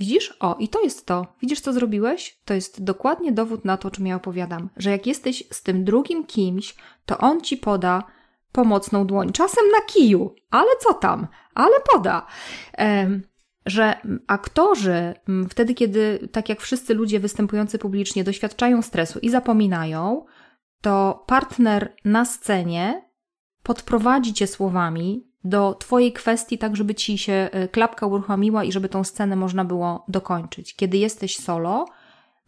Widzisz? 0.00 0.36
O, 0.40 0.56
i 0.58 0.68
to 0.68 0.82
jest 0.82 1.06
to. 1.06 1.26
Widzisz, 1.42 1.60
co 1.60 1.72
zrobiłeś? 1.72 2.40
To 2.44 2.54
jest 2.54 2.84
dokładnie 2.84 3.32
dowód 3.32 3.64
na 3.64 3.76
to, 3.76 3.88
o 3.88 3.90
czym 3.90 4.06
ja 4.06 4.16
opowiadam. 4.16 4.68
Że 4.76 4.90
jak 4.90 5.06
jesteś 5.06 5.44
z 5.50 5.62
tym 5.62 5.84
drugim 5.84 6.26
kimś, 6.26 6.74
to 7.06 7.18
on 7.18 7.40
ci 7.40 7.56
poda 7.56 8.04
pomocną 8.52 9.06
dłoń. 9.06 9.32
Czasem 9.32 9.64
na 9.70 9.80
kiju, 9.86 10.34
ale 10.50 10.70
co 10.80 10.94
tam? 10.94 11.26
Ale 11.54 11.74
poda. 11.92 12.26
Um, 12.78 13.22
że 13.66 13.96
aktorzy, 14.26 15.14
wtedy 15.50 15.74
kiedy, 15.74 16.28
tak 16.32 16.48
jak 16.48 16.60
wszyscy 16.60 16.94
ludzie 16.94 17.20
występujący 17.20 17.78
publicznie, 17.78 18.24
doświadczają 18.24 18.82
stresu 18.82 19.18
i 19.18 19.30
zapominają, 19.30 20.24
to 20.80 21.24
partner 21.26 21.94
na 22.04 22.24
scenie 22.24 23.04
podprowadzi 23.62 24.34
cię 24.34 24.46
słowami, 24.46 25.26
do 25.44 25.74
Twojej 25.74 26.12
kwestii, 26.12 26.58
tak 26.58 26.76
żeby 26.76 26.94
Ci 26.94 27.18
się 27.18 27.50
y, 27.64 27.68
klapka 27.68 28.06
uruchomiła 28.06 28.64
i 28.64 28.72
żeby 28.72 28.88
tą 28.88 29.04
scenę 29.04 29.36
można 29.36 29.64
było 29.64 30.04
dokończyć. 30.08 30.76
Kiedy 30.76 30.96
jesteś 30.96 31.36
solo, 31.36 31.86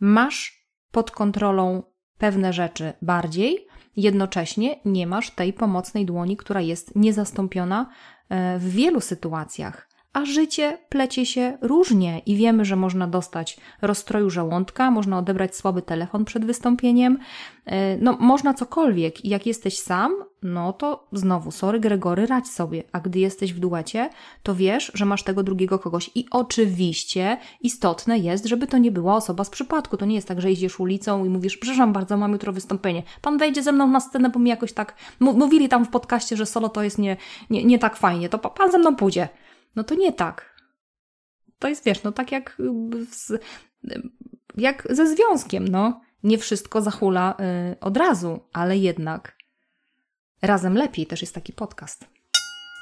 masz 0.01 0.67
pod 0.91 1.11
kontrolą 1.11 1.83
pewne 2.19 2.53
rzeczy 2.53 2.93
bardziej, 3.03 3.67
jednocześnie 3.97 4.81
nie 4.85 5.07
masz 5.07 5.31
tej 5.31 5.53
pomocnej 5.53 6.07
dłoni, 6.07 6.37
która 6.37 6.61
jest 6.61 6.97
niezastąpiona 6.97 7.87
y, 8.57 8.59
w 8.59 8.71
wielu 8.71 9.01
sytuacjach 9.01 9.96
a 10.17 10.25
życie 10.25 10.79
plecie 10.89 11.27
się 11.27 11.59
różnie 11.61 12.23
i 12.27 12.37
wiemy, 12.37 12.65
że 12.65 12.77
można 12.77 13.07
dostać 13.07 13.57
rozstroju 13.83 14.31
żołądka, 14.31 14.91
można 14.91 15.19
odebrać 15.19 15.57
słaby 15.57 15.83
telefon 15.83 16.25
przed 16.25 16.45
wystąpieniem, 16.45 17.19
e, 17.67 17.97
no 17.97 18.17
można 18.21 18.55
cokolwiek 18.55 19.25
i 19.25 19.29
jak 19.29 19.47
jesteś 19.47 19.79
sam, 19.79 20.15
no 20.43 20.73
to 20.73 21.09
znowu, 21.13 21.51
sorry 21.51 21.81
Gregory, 21.81 22.27
radź 22.27 22.49
sobie, 22.49 22.83
a 22.93 23.01
gdy 23.01 23.19
jesteś 23.19 23.53
w 23.53 23.59
duecie, 23.59 24.11
to 24.43 24.55
wiesz, 24.55 24.93
że 24.95 25.05
masz 25.05 25.23
tego 25.23 25.43
drugiego 25.43 25.79
kogoś. 25.79 26.11
I 26.15 26.27
oczywiście 26.31 27.37
istotne 27.61 28.19
jest, 28.19 28.47
żeby 28.47 28.67
to 28.67 28.79
nie 28.79 28.91
była 28.91 29.17
osoba 29.17 29.45
z 29.45 29.51
przypadku, 29.51 29.97
to 29.97 30.07
nie 30.07 30.15
jest 30.15 30.29
tak, 30.29 30.41
że 30.41 30.53
idziesz 30.53 30.81
ulicą 30.81 31.25
i 31.25 31.29
mówisz, 31.29 31.57
przepraszam 31.57 31.93
bardzo, 31.93 32.17
mam 32.17 32.33
jutro 32.33 32.53
wystąpienie, 32.53 33.03
pan 33.23 33.39
wejdzie 33.39 33.63
ze 33.63 33.73
mną 33.73 33.89
na 33.89 34.01
scenę, 34.01 34.31
bo 34.31 34.39
mi 34.39 34.51
jakoś 34.51 34.73
tak, 34.73 34.95
mówili 35.21 35.69
tam 35.69 35.85
w 35.85 35.89
podcaście, 35.89 36.37
że 36.37 36.47
solo 36.47 36.69
to 36.69 36.83
jest 36.83 36.99
nie, 36.99 37.17
nie, 37.51 37.65
nie 37.65 37.79
tak 37.79 37.97
fajnie, 37.97 38.29
to 38.29 38.39
pan 38.39 38.73
ze 38.73 38.79
mną 38.79 38.97
pójdzie. 38.97 39.29
No 39.77 39.85
to 39.85 39.95
nie 39.95 40.12
tak. 40.12 40.57
To 41.59 41.69
jest, 41.69 41.85
wiesz, 41.85 42.03
no 42.03 42.12
tak 42.12 42.33
jak, 42.33 42.59
z, 43.11 43.33
jak 44.57 44.89
ze 44.91 45.15
związkiem, 45.15 45.69
no. 45.69 46.01
Nie 46.23 46.39
wszystko 46.39 46.83
zahula 46.83 47.37
y, 47.73 47.81
od 47.81 47.97
razu, 47.97 48.41
ale 48.53 48.79
jednak 48.79 49.37
razem 50.43 50.75
lepiej 50.75 51.07
też 51.07 51.21
jest 51.21 51.35
taki 51.35 51.53
podcast. 51.53 52.05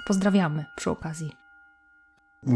Pozdrawiamy 0.07 0.65
przy 0.77 0.91
okazji. 0.91 1.31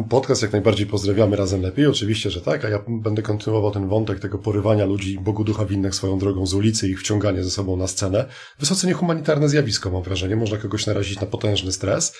Podcast 0.09 0.43
jak 0.43 0.53
najbardziej 0.53 0.87
pozdrawiamy 0.87 1.37
razem 1.37 1.63
lepiej, 1.63 1.87
oczywiście, 1.87 2.31
że 2.31 2.41
tak, 2.41 2.65
a 2.65 2.69
ja 2.69 2.79
będę 2.89 3.23
kontynuował 3.23 3.71
ten 3.71 3.89
wątek 3.89 4.21
tego 4.21 4.39
porywania 4.39 4.85
ludzi 4.85 5.19
Bogu 5.21 5.45
ducha 5.45 5.65
winnych 5.65 5.95
swoją 5.95 6.19
drogą 6.19 6.47
z 6.47 6.55
ulicy 6.55 6.89
i 6.89 6.91
ich 6.91 7.01
wciąganie 7.01 7.45
ze 7.45 7.51
sobą 7.51 7.77
na 7.77 7.87
scenę. 7.87 8.27
Wysoce 8.59 8.87
niehumanitarne 8.87 9.49
zjawisko, 9.49 9.91
mam 9.91 10.03
wrażenie. 10.03 10.37
Można 10.37 10.59
kogoś 10.59 10.87
narazić 10.87 11.21
na 11.21 11.27
potężny 11.27 11.73
stres. 11.73 12.17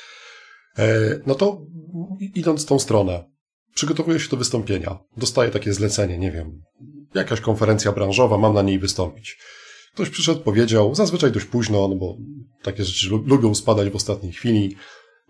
E, 0.79 1.21
no 1.27 1.35
to 1.35 1.61
idąc 2.35 2.67
tą 2.67 2.79
stronę, 2.79 3.25
przygotowuję 3.75 4.21
się 4.21 4.29
do 4.29 4.37
wystąpienia. 4.37 4.99
Dostaję 5.17 5.51
takie 5.51 5.73
zlecenie, 5.73 6.19
nie 6.19 6.33
wiem, 6.33 6.63
jakaś 7.15 7.41
konferencja 7.41 7.93
branżowa, 7.93 8.39
mam 8.39 8.55
na 8.55 8.63
niej 8.63 8.79
wystąpić. 8.79 9.39
Ktoś 9.95 10.11
przyszedł, 10.11 10.41
powiedział, 10.41 10.95
zazwyczaj 10.95 11.33
dość 11.33 11.47
późno, 11.47 11.89
no 11.89 11.97
bo 11.97 12.17
takie 12.63 12.85
rzeczy 12.85 13.09
lubią 13.27 13.55
spadać 13.55 13.91
w 13.91 13.97
ostatniej 13.97 14.33
chwili. 14.33 14.77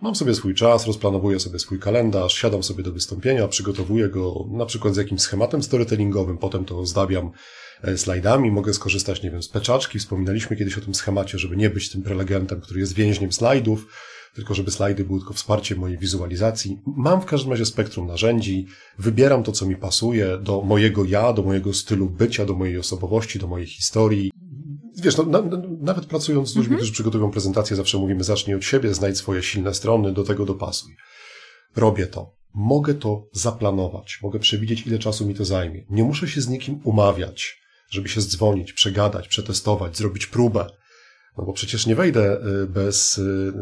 Mam 0.03 0.15
sobie 0.15 0.35
swój 0.35 0.55
czas, 0.55 0.87
rozplanowuję 0.87 1.41
sobie 1.41 1.59
swój 1.59 1.79
kalendarz, 1.79 2.35
siadam 2.35 2.63
sobie 2.63 2.83
do 2.85 2.93
wystąpienia, 2.93 3.49
przygotowuję 3.49 4.09
go 4.09 4.35
na 4.51 4.67
przykład 4.67 4.95
z 4.95 4.97
jakimś 4.97 5.21
schematem 5.21 5.63
storytellingowym, 5.63 6.39
potem 6.39 6.65
to 6.65 6.87
zdabiam 6.87 7.31
e, 7.83 7.99
slajdami, 7.99 8.51
mogę 8.51 8.75
skorzystać, 8.75 9.23
nie 9.23 9.31
wiem, 9.31 9.43
z 9.43 9.49
peczaczki. 9.49 9.99
Wspominaliśmy 9.99 10.57
kiedyś 10.57 10.79
o 10.79 10.81
tym 10.81 10.95
schemacie, 10.95 11.39
żeby 11.39 11.57
nie 11.57 11.71
być 11.71 11.91
tym 11.91 12.03
prelegentem, 12.03 12.61
który 12.61 12.81
jest 12.81 12.95
więźniem 12.95 13.33
slajdów 13.33 13.87
tylko 14.39 14.55
żeby 14.55 14.71
slajdy 14.71 15.05
były 15.05 15.19
tylko 15.19 15.35
wsparciem 15.35 15.79
mojej 15.79 15.99
wizualizacji. 15.99 16.79
Mam 16.87 17.21
w 17.21 17.25
każdym 17.25 17.51
razie 17.51 17.67
spektrum 17.67 18.07
narzędzi, 18.07 18.67
wybieram 18.99 19.43
to, 19.43 19.53
co 19.53 19.67
mi 19.67 19.77
pasuje 19.77 20.39
do 20.39 20.63
mojego 20.63 21.05
ja, 21.05 21.33
do 21.33 21.43
mojego 21.43 21.75
stylu 21.75 22.11
bycia, 22.11 22.47
do 22.47 22.55
mojej 22.55 22.79
osobowości, 22.79 23.39
do 23.39 23.47
mojej 23.47 23.67
historii. 23.67 24.31
Wiesz, 25.03 25.17
no, 25.17 25.25
na, 25.25 25.43
nawet 25.81 26.07
pracując 26.07 26.49
z 26.49 26.57
ludźmi, 26.57 26.73
mhm. 26.73 26.79
którzy 26.79 26.93
przygotowują 26.93 27.31
prezentację, 27.31 27.77
zawsze 27.77 27.99
mówimy, 27.99 28.25
zacznij 28.25 28.57
od 28.57 28.65
siebie, 28.65 28.95
znajdź 28.95 29.17
swoje 29.17 29.43
silne 29.43 29.75
strony, 29.75 30.13
do 30.13 30.25
tego 30.25 30.45
dopasuj. 30.45 30.97
Robię 31.77 32.07
to. 32.07 32.37
Mogę 32.55 32.95
to 32.95 33.29
zaplanować, 33.33 34.19
mogę 34.23 34.39
przewidzieć, 34.39 34.87
ile 34.87 34.99
czasu 34.99 35.27
mi 35.27 35.35
to 35.35 35.45
zajmie. 35.45 35.85
Nie 35.91 36.05
muszę 36.05 36.29
się 36.29 36.41
z 36.41 36.49
nikim 36.49 36.81
umawiać, 36.85 37.61
żeby 37.91 38.09
się 38.09 38.21
zdzwonić, 38.21 38.73
przegadać, 38.73 39.29
przetestować, 39.29 39.97
zrobić 39.97 40.27
próbę. 40.27 40.67
No 41.39 41.45
bo 41.45 41.53
przecież 41.53 41.87
nie 41.87 41.95
wejdę 41.95 42.41
y, 42.63 42.67
bez, 42.67 43.19
y, 43.19 43.53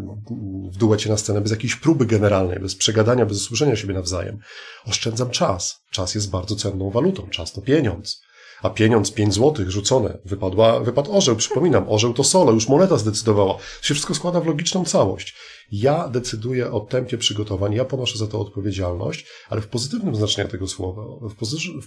w 0.72 0.76
duecie 0.76 1.10
na 1.10 1.16
scenę 1.16 1.40
bez 1.40 1.50
jakiejś 1.50 1.76
próby 1.76 2.06
generalnej, 2.06 2.58
bez 2.60 2.76
przegadania, 2.76 3.26
bez 3.26 3.36
usłyszenia 3.36 3.76
siebie 3.76 3.94
nawzajem. 3.94 4.38
Oszczędzam 4.86 5.30
czas. 5.30 5.80
Czas 5.90 6.14
jest 6.14 6.30
bardzo 6.30 6.56
cenną 6.56 6.90
walutą. 6.90 7.28
Czas 7.30 7.52
to 7.52 7.60
pieniądz. 7.62 8.20
A 8.62 8.70
pieniądz, 8.70 9.12
pięć 9.12 9.34
złotych 9.34 9.70
rzucone, 9.70 10.18
wypadła, 10.24 10.80
wypadł 10.80 11.16
orzeł, 11.16 11.36
przypominam, 11.36 11.84
orzeł 11.88 12.14
to 12.14 12.24
solo, 12.24 12.52
już 12.52 12.68
moneta 12.68 12.96
zdecydowała. 12.96 13.58
Się 13.82 13.94
wszystko 13.94 14.14
składa 14.14 14.40
w 14.40 14.46
logiczną 14.46 14.84
całość. 14.84 15.36
Ja 15.72 16.08
decyduję 16.08 16.72
o 16.72 16.80
tempie 16.80 17.18
przygotowań, 17.18 17.74
ja 17.74 17.84
ponoszę 17.84 18.18
za 18.18 18.26
to 18.26 18.40
odpowiedzialność, 18.40 19.26
ale 19.48 19.60
w 19.60 19.68
pozytywnym 19.68 20.16
znaczeniu 20.16 20.48
tego 20.48 20.68
słowa, 20.68 21.02
w, 21.28 21.34
pozy- 21.34 21.80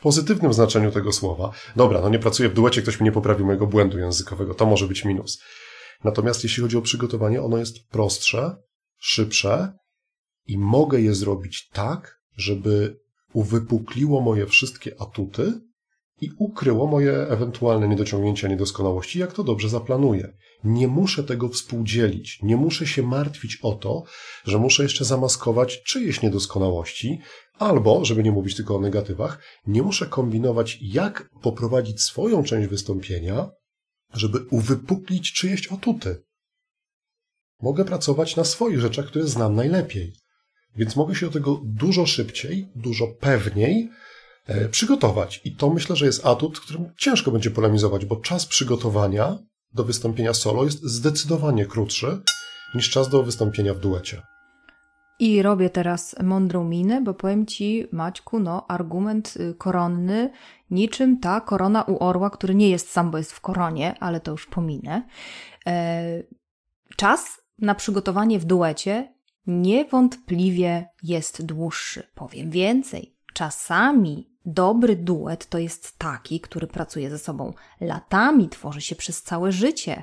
w 0.00 0.02
pozytywnym 0.02 0.52
znaczeniu 0.52 0.90
tego 0.90 1.12
słowa. 1.12 1.52
Dobra, 1.76 2.00
no 2.00 2.08
nie 2.08 2.18
pracuję 2.18 2.48
w 2.48 2.54
duecie, 2.54 2.82
ktoś 2.82 3.00
mi 3.00 3.04
nie 3.04 3.12
poprawił 3.12 3.46
mojego 3.46 3.66
błędu 3.66 3.98
językowego, 3.98 4.54
to 4.54 4.66
może 4.66 4.86
być 4.86 5.04
minus. 5.04 5.42
Natomiast 6.04 6.44
jeśli 6.44 6.62
chodzi 6.62 6.76
o 6.76 6.82
przygotowanie, 6.82 7.42
ono 7.42 7.58
jest 7.58 7.88
prostsze, 7.88 8.56
szybsze 8.98 9.72
i 10.46 10.58
mogę 10.58 11.00
je 11.00 11.14
zrobić 11.14 11.68
tak, 11.72 12.20
żeby 12.36 12.96
uwypukliło 13.32 14.20
moje 14.20 14.46
wszystkie 14.46 15.00
atuty 15.00 15.60
i 16.20 16.30
ukryło 16.38 16.86
moje 16.86 17.12
ewentualne 17.12 17.88
niedociągnięcia, 17.88 18.48
niedoskonałości, 18.48 19.18
jak 19.18 19.32
to 19.32 19.44
dobrze 19.44 19.68
zaplanuję. 19.68 20.32
Nie 20.64 20.88
muszę 20.88 21.24
tego 21.24 21.48
współdzielić, 21.48 22.38
nie 22.42 22.56
muszę 22.56 22.86
się 22.86 23.02
martwić 23.02 23.58
o 23.62 23.72
to, 23.72 24.02
że 24.44 24.58
muszę 24.58 24.82
jeszcze 24.82 25.04
zamaskować 25.04 25.82
czyjeś 25.82 26.22
niedoskonałości, 26.22 27.20
albo, 27.60 28.04
żeby 28.04 28.22
nie 28.22 28.32
mówić 28.32 28.56
tylko 28.56 28.76
o 28.76 28.80
negatywach, 28.80 29.42
nie 29.66 29.82
muszę 29.82 30.06
kombinować, 30.06 30.78
jak 30.80 31.30
poprowadzić 31.42 32.02
swoją 32.02 32.44
część 32.44 32.68
wystąpienia, 32.68 33.50
żeby 34.14 34.38
uwypuklić 34.50 35.32
czyjeś 35.32 35.72
atuty. 35.72 36.22
Mogę 37.62 37.84
pracować 37.84 38.36
na 38.36 38.44
swoich 38.44 38.80
rzeczach, 38.80 39.06
które 39.06 39.26
znam 39.26 39.54
najlepiej. 39.54 40.12
Więc 40.76 40.96
mogę 40.96 41.14
się 41.14 41.26
do 41.26 41.32
tego 41.32 41.60
dużo 41.64 42.06
szybciej, 42.06 42.68
dużo 42.76 43.06
pewniej 43.20 43.90
e, 44.46 44.68
przygotować. 44.68 45.40
I 45.44 45.56
to 45.56 45.70
myślę, 45.70 45.96
że 45.96 46.06
jest 46.06 46.26
atut, 46.26 46.60
którym 46.60 46.92
ciężko 46.98 47.30
będzie 47.30 47.50
polemizować, 47.50 48.04
bo 48.04 48.16
czas 48.16 48.46
przygotowania 48.46 49.38
do 49.72 49.84
wystąpienia 49.84 50.34
solo 50.34 50.64
jest 50.64 50.82
zdecydowanie 50.82 51.66
krótszy 51.66 52.20
niż 52.74 52.90
czas 52.90 53.08
do 53.08 53.22
wystąpienia 53.22 53.74
w 53.74 53.80
duecie. 53.80 54.22
I 55.20 55.42
robię 55.42 55.70
teraz 55.70 56.16
mądrą 56.22 56.64
minę, 56.64 57.00
bo 57.00 57.14
powiem 57.14 57.46
Ci, 57.46 57.86
Maćku, 57.92 58.38
no, 58.38 58.66
argument 58.68 59.34
y, 59.36 59.54
koronny, 59.54 60.30
niczym 60.70 61.20
ta 61.20 61.40
korona 61.40 61.82
u 61.82 62.04
orła, 62.04 62.30
który 62.30 62.54
nie 62.54 62.70
jest 62.70 62.90
sam, 62.90 63.10
bo 63.10 63.18
jest 63.18 63.32
w 63.32 63.40
koronie, 63.40 63.94
ale 64.00 64.20
to 64.20 64.30
już 64.30 64.46
pominę. 64.46 65.02
E, 65.66 66.02
czas 66.96 67.40
na 67.58 67.74
przygotowanie 67.74 68.38
w 68.38 68.44
duecie 68.44 69.14
niewątpliwie 69.46 70.88
jest 71.02 71.46
dłuższy. 71.46 72.02
Powiem 72.14 72.50
więcej. 72.50 73.16
Czasami 73.34 74.30
dobry 74.46 74.96
duet 74.96 75.46
to 75.46 75.58
jest 75.58 75.98
taki, 75.98 76.40
który 76.40 76.66
pracuje 76.66 77.10
ze 77.10 77.18
sobą 77.18 77.52
latami, 77.80 78.48
tworzy 78.48 78.80
się 78.80 78.96
przez 78.96 79.22
całe 79.22 79.52
życie. 79.52 80.02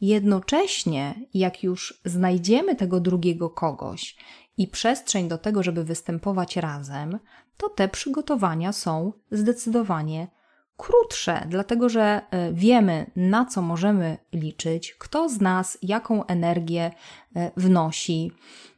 Jednocześnie, 0.00 1.14
jak 1.34 1.62
już 1.62 2.00
znajdziemy 2.04 2.76
tego 2.76 3.00
drugiego 3.00 3.50
kogoś 3.50 4.16
i 4.58 4.68
przestrzeń 4.68 5.28
do 5.28 5.38
tego, 5.38 5.62
żeby 5.62 5.84
występować 5.84 6.56
razem, 6.56 7.18
to 7.56 7.68
te 7.68 7.88
przygotowania 7.88 8.72
są 8.72 9.12
zdecydowanie 9.30 10.28
krótsze, 10.76 11.46
dlatego 11.48 11.88
że 11.88 12.20
e, 12.30 12.52
wiemy, 12.52 13.10
na 13.16 13.44
co 13.44 13.62
możemy 13.62 14.18
liczyć, 14.32 14.94
kto 14.94 15.28
z 15.28 15.40
nas 15.40 15.78
jaką 15.82 16.26
energię 16.26 16.90
e, 17.36 17.50
wnosi, 17.56 18.32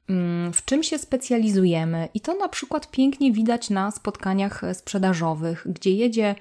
mm, 0.08 0.52
w 0.52 0.64
czym 0.64 0.82
się 0.82 0.98
specjalizujemy. 0.98 2.08
I 2.14 2.20
to 2.20 2.34
na 2.34 2.48
przykład 2.48 2.90
pięknie 2.90 3.32
widać 3.32 3.70
na 3.70 3.90
spotkaniach 3.90 4.62
sprzedażowych, 4.72 5.66
gdzie 5.66 5.90
jedzie 5.90 6.34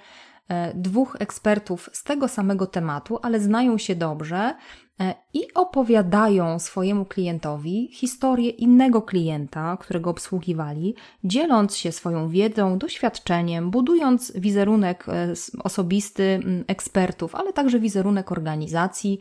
e, 0.50 0.74
dwóch 0.74 1.18
ekspertów 1.20 1.90
z 1.94 2.04
tego 2.04 2.28
samego 2.28 2.68
tematu, 2.68 3.20
ale 3.22 3.40
znają 3.40 3.78
się 3.78 3.96
dobrze 3.96 4.56
E, 4.56 4.89
i 5.34 5.54
opowiadają 5.54 6.60
swojemu 6.60 7.06
klientowi 7.06 7.90
historię 7.92 8.50
innego 8.50 9.02
klienta, 9.02 9.78
którego 9.80 10.10
obsługiwali, 10.10 10.96
dzieląc 11.24 11.78
się 11.78 11.92
swoją 11.92 12.30
wiedzą, 12.30 12.78
doświadczeniem, 12.78 13.72
budując 13.72 14.32
wizerunek 14.36 15.06
e, 15.10 15.34
osobisty 15.64 16.40
ekspertów, 16.68 17.36
ale 17.36 17.54
także 17.54 17.80
wizerunek 17.80 18.32
organizacji. 18.32 19.20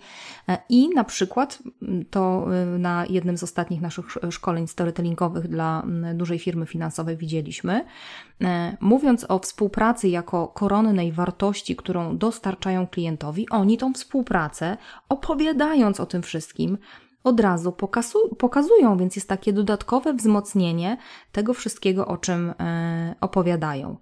E, 0.49 0.59
I 0.69 0.88
na 0.88 1.05
przykład 1.05 1.62
to 2.11 2.47
na 2.79 3.07
jednym 3.11 3.38
z 3.38 3.43
ostatnich 3.43 3.81
naszych 3.81 4.07
szkoleń 4.31 4.67
storytellingowych 4.67 5.49
dla 5.49 5.83
dużej 6.14 6.38
firmy 6.38 6.67
finansowej 6.67 7.17
widzieliśmy, 7.17 7.85
mówiąc 8.81 9.27
o 9.29 9.38
współpracy 9.38 10.09
jako 10.09 10.48
koronnej 10.48 11.12
wartości, 11.12 11.77
którą 11.77 12.18
dostarczają 12.18 12.87
klientowi, 12.87 13.48
oni 13.48 13.79
tą 13.79 13.92
współpracę 13.92 14.77
opowiadają 15.09 15.38
opowiadając 15.38 16.01
o 16.01 16.07
tym 16.07 16.22
wszystkim, 16.22 16.79
od 17.24 17.40
razu 17.40 17.74
pokazują, 18.38 18.96
więc 18.96 19.16
jest 19.16 19.29
takie 19.29 19.53
dodatkowe 19.53 20.14
wzmocnienie 20.14 20.96
tego 21.33 21.55
wszystkiego, 21.55 22.07
o 22.07 22.16
czym 22.16 22.55
e, 22.61 23.14
opowiadają. 23.20 23.96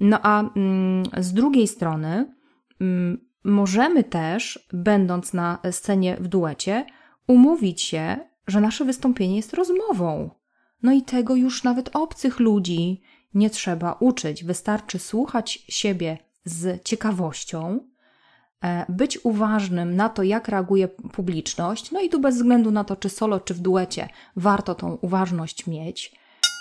No 0.00 0.18
a 0.22 0.40
mm, 0.40 1.04
z 1.18 1.32
drugiej 1.32 1.68
strony, 1.68 2.34
mm, 2.80 3.18
możemy 3.44 4.04
też, 4.04 4.68
będąc 4.72 5.32
na 5.32 5.58
scenie 5.70 6.16
w 6.20 6.28
duecie, 6.28 6.86
umówić 7.26 7.82
się, 7.82 8.16
że 8.46 8.60
nasze 8.60 8.84
wystąpienie 8.84 9.36
jest 9.36 9.54
rozmową. 9.54 10.30
No 10.82 10.92
i 10.92 11.02
tego 11.02 11.34
już 11.34 11.64
nawet 11.64 11.96
obcych 11.96 12.40
ludzi 12.40 13.02
nie 13.34 13.50
trzeba 13.50 13.96
uczyć. 14.00 14.44
Wystarczy 14.44 14.98
słuchać 14.98 15.58
siebie 15.68 16.18
z 16.44 16.82
ciekawością, 16.84 17.92
E, 18.62 18.86
być 18.88 19.18
uważnym 19.24 19.96
na 19.96 20.08
to, 20.08 20.22
jak 20.22 20.48
reaguje 20.48 20.88
publiczność, 20.88 21.90
no 21.90 22.00
i 22.00 22.08
tu 22.08 22.20
bez 22.20 22.36
względu 22.36 22.70
na 22.70 22.84
to, 22.84 22.96
czy 22.96 23.08
solo, 23.08 23.40
czy 23.40 23.54
w 23.54 23.60
duecie, 23.60 24.08
warto 24.36 24.74
tą 24.74 24.98
uważność 25.00 25.66
mieć. 25.66 26.14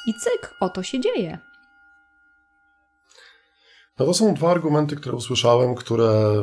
I 0.08 0.14
cyk, 0.14 0.54
oto 0.60 0.84
się 0.84 1.00
dzieje. 1.00 1.38
No 4.00 4.06
to 4.06 4.14
są 4.14 4.34
dwa 4.34 4.52
argumenty, 4.52 4.96
które 4.96 5.16
usłyszałem, 5.16 5.76
które 5.76 6.34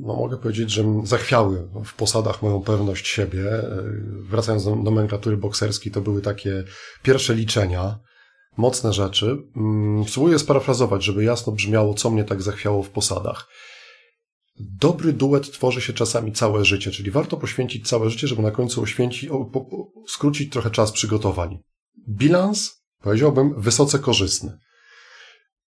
no 0.00 0.16
mogę 0.16 0.36
powiedzieć, 0.36 0.70
że 0.70 0.84
zachwiały 1.04 1.68
w 1.84 1.94
posadach 1.94 2.42
moją 2.42 2.60
pewność 2.62 3.08
siebie. 3.08 3.52
E, 3.52 3.82
wracając 4.22 4.64
do 4.64 4.76
nomenklatury 4.76 5.36
bokserskiej, 5.36 5.92
to 5.92 6.00
były 6.00 6.22
takie 6.22 6.64
pierwsze 7.02 7.34
liczenia, 7.34 7.98
mocne 8.58 8.92
rzeczy. 8.92 9.36
Mm, 9.56 10.04
spróbuję 10.08 10.38
sparafrazować, 10.38 11.04
żeby 11.04 11.24
jasno 11.24 11.52
brzmiało, 11.52 11.94
co 11.94 12.10
mnie 12.10 12.24
tak 12.24 12.42
zachwiało 12.42 12.82
w 12.82 12.90
posadach. 12.90 13.48
Dobry 14.60 15.12
duet 15.12 15.52
tworzy 15.52 15.80
się 15.80 15.92
czasami 15.92 16.32
całe 16.32 16.64
życie, 16.64 16.90
czyli 16.90 17.10
warto 17.10 17.36
poświęcić 17.36 17.88
całe 17.88 18.10
życie, 18.10 18.28
żeby 18.28 18.42
na 18.42 18.50
końcu 18.50 18.84
po, 19.52 19.66
skrócić 20.08 20.52
trochę 20.52 20.70
czas 20.70 20.92
przygotowań. 20.92 21.58
Bilans, 22.08 22.82
powiedziałbym, 23.02 23.60
wysoce 23.60 23.98
korzystny. 23.98 24.58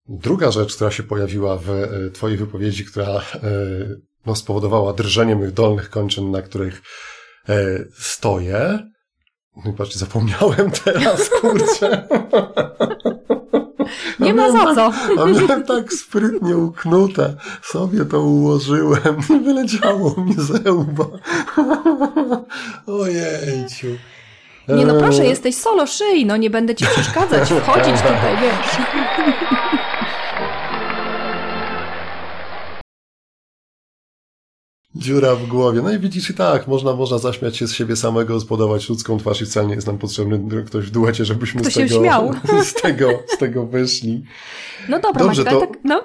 Druga 0.08 0.52
rzecz, 0.52 0.76
która 0.76 0.92
się 0.92 1.04
pojawiła 1.04 1.58
w 1.58 1.70
e, 1.70 2.12
Twojej 2.12 2.38
wypowiedzi, 2.38 2.86
która 2.86 3.08
e, 3.08 3.22
no, 4.26 4.36
spowodowała 4.36 4.94
drżenie 4.94 5.36
moich 5.36 5.52
dolnych 5.52 5.90
kończyn, 5.90 6.32
na 6.32 6.42
których 6.42 6.82
e, 7.50 7.86
stoję. 7.94 8.90
No 9.56 9.72
i 9.72 9.74
patrzcie, 9.74 10.00
zapomniałem 10.00 10.72
teraz, 10.84 11.30
kurczę. 11.30 12.08
Nie 14.20 14.34
ma 14.34 14.52
za 14.52 14.76
co. 14.76 14.92
A 15.22 15.26
miałem 15.26 15.64
tak 15.64 15.94
sprytnie 15.94 16.58
uknute. 16.58 17.36
Sobie 17.64 18.06
to 18.06 18.22
ułożyłem. 18.22 19.18
Nie 19.30 19.40
wyleciało 19.40 20.16
mi 20.18 20.34
ze 20.34 20.72
łba. 20.74 21.06
Ojejciu. 22.88 23.88
Nie 24.68 24.86
no 24.86 25.00
proszę, 25.00 25.26
jesteś 25.26 25.56
solo 25.56 25.88
szyi, 25.88 26.26
no 26.26 26.38
nie 26.38 26.50
będę 26.50 26.76
ci 26.76 26.86
przeszkadzać, 26.86 27.50
wchodzić 27.50 28.02
tutaj, 28.02 28.38
wiesz. 28.42 28.78
Dziura 35.00 35.36
w 35.36 35.48
głowie. 35.48 35.82
No 35.82 35.92
i 35.92 36.00
widzisz, 36.00 36.30
i 36.30 36.34
tak, 36.34 36.68
można, 36.68 36.94
można 36.94 37.18
zaśmiać 37.18 37.58
się 37.58 37.68
z 37.68 37.74
siebie 37.74 37.96
samego, 37.96 38.40
zbudować 38.40 38.90
ludzką 38.90 39.18
twarz 39.18 39.42
i 39.42 39.46
wcale 39.46 39.68
nie 39.68 39.76
jest 39.76 39.88
nam 39.88 39.98
potrzebny 39.98 40.64
ktoś 40.64 40.86
w 40.86 40.92
duecie, 40.92 41.26
żebyśmy 41.26 41.64
z 41.64 41.74
tego, 41.74 42.32
z, 42.64 42.74
tego, 42.74 43.10
z 43.28 43.38
tego 43.38 43.66
wyszli. 43.66 44.24
No 44.90 45.00
dobra, 45.00 45.24
Dobrze, 45.24 45.44
Maćka, 45.44 45.60
to... 45.60 45.68
tak, 45.68 45.78
no, 45.84 46.04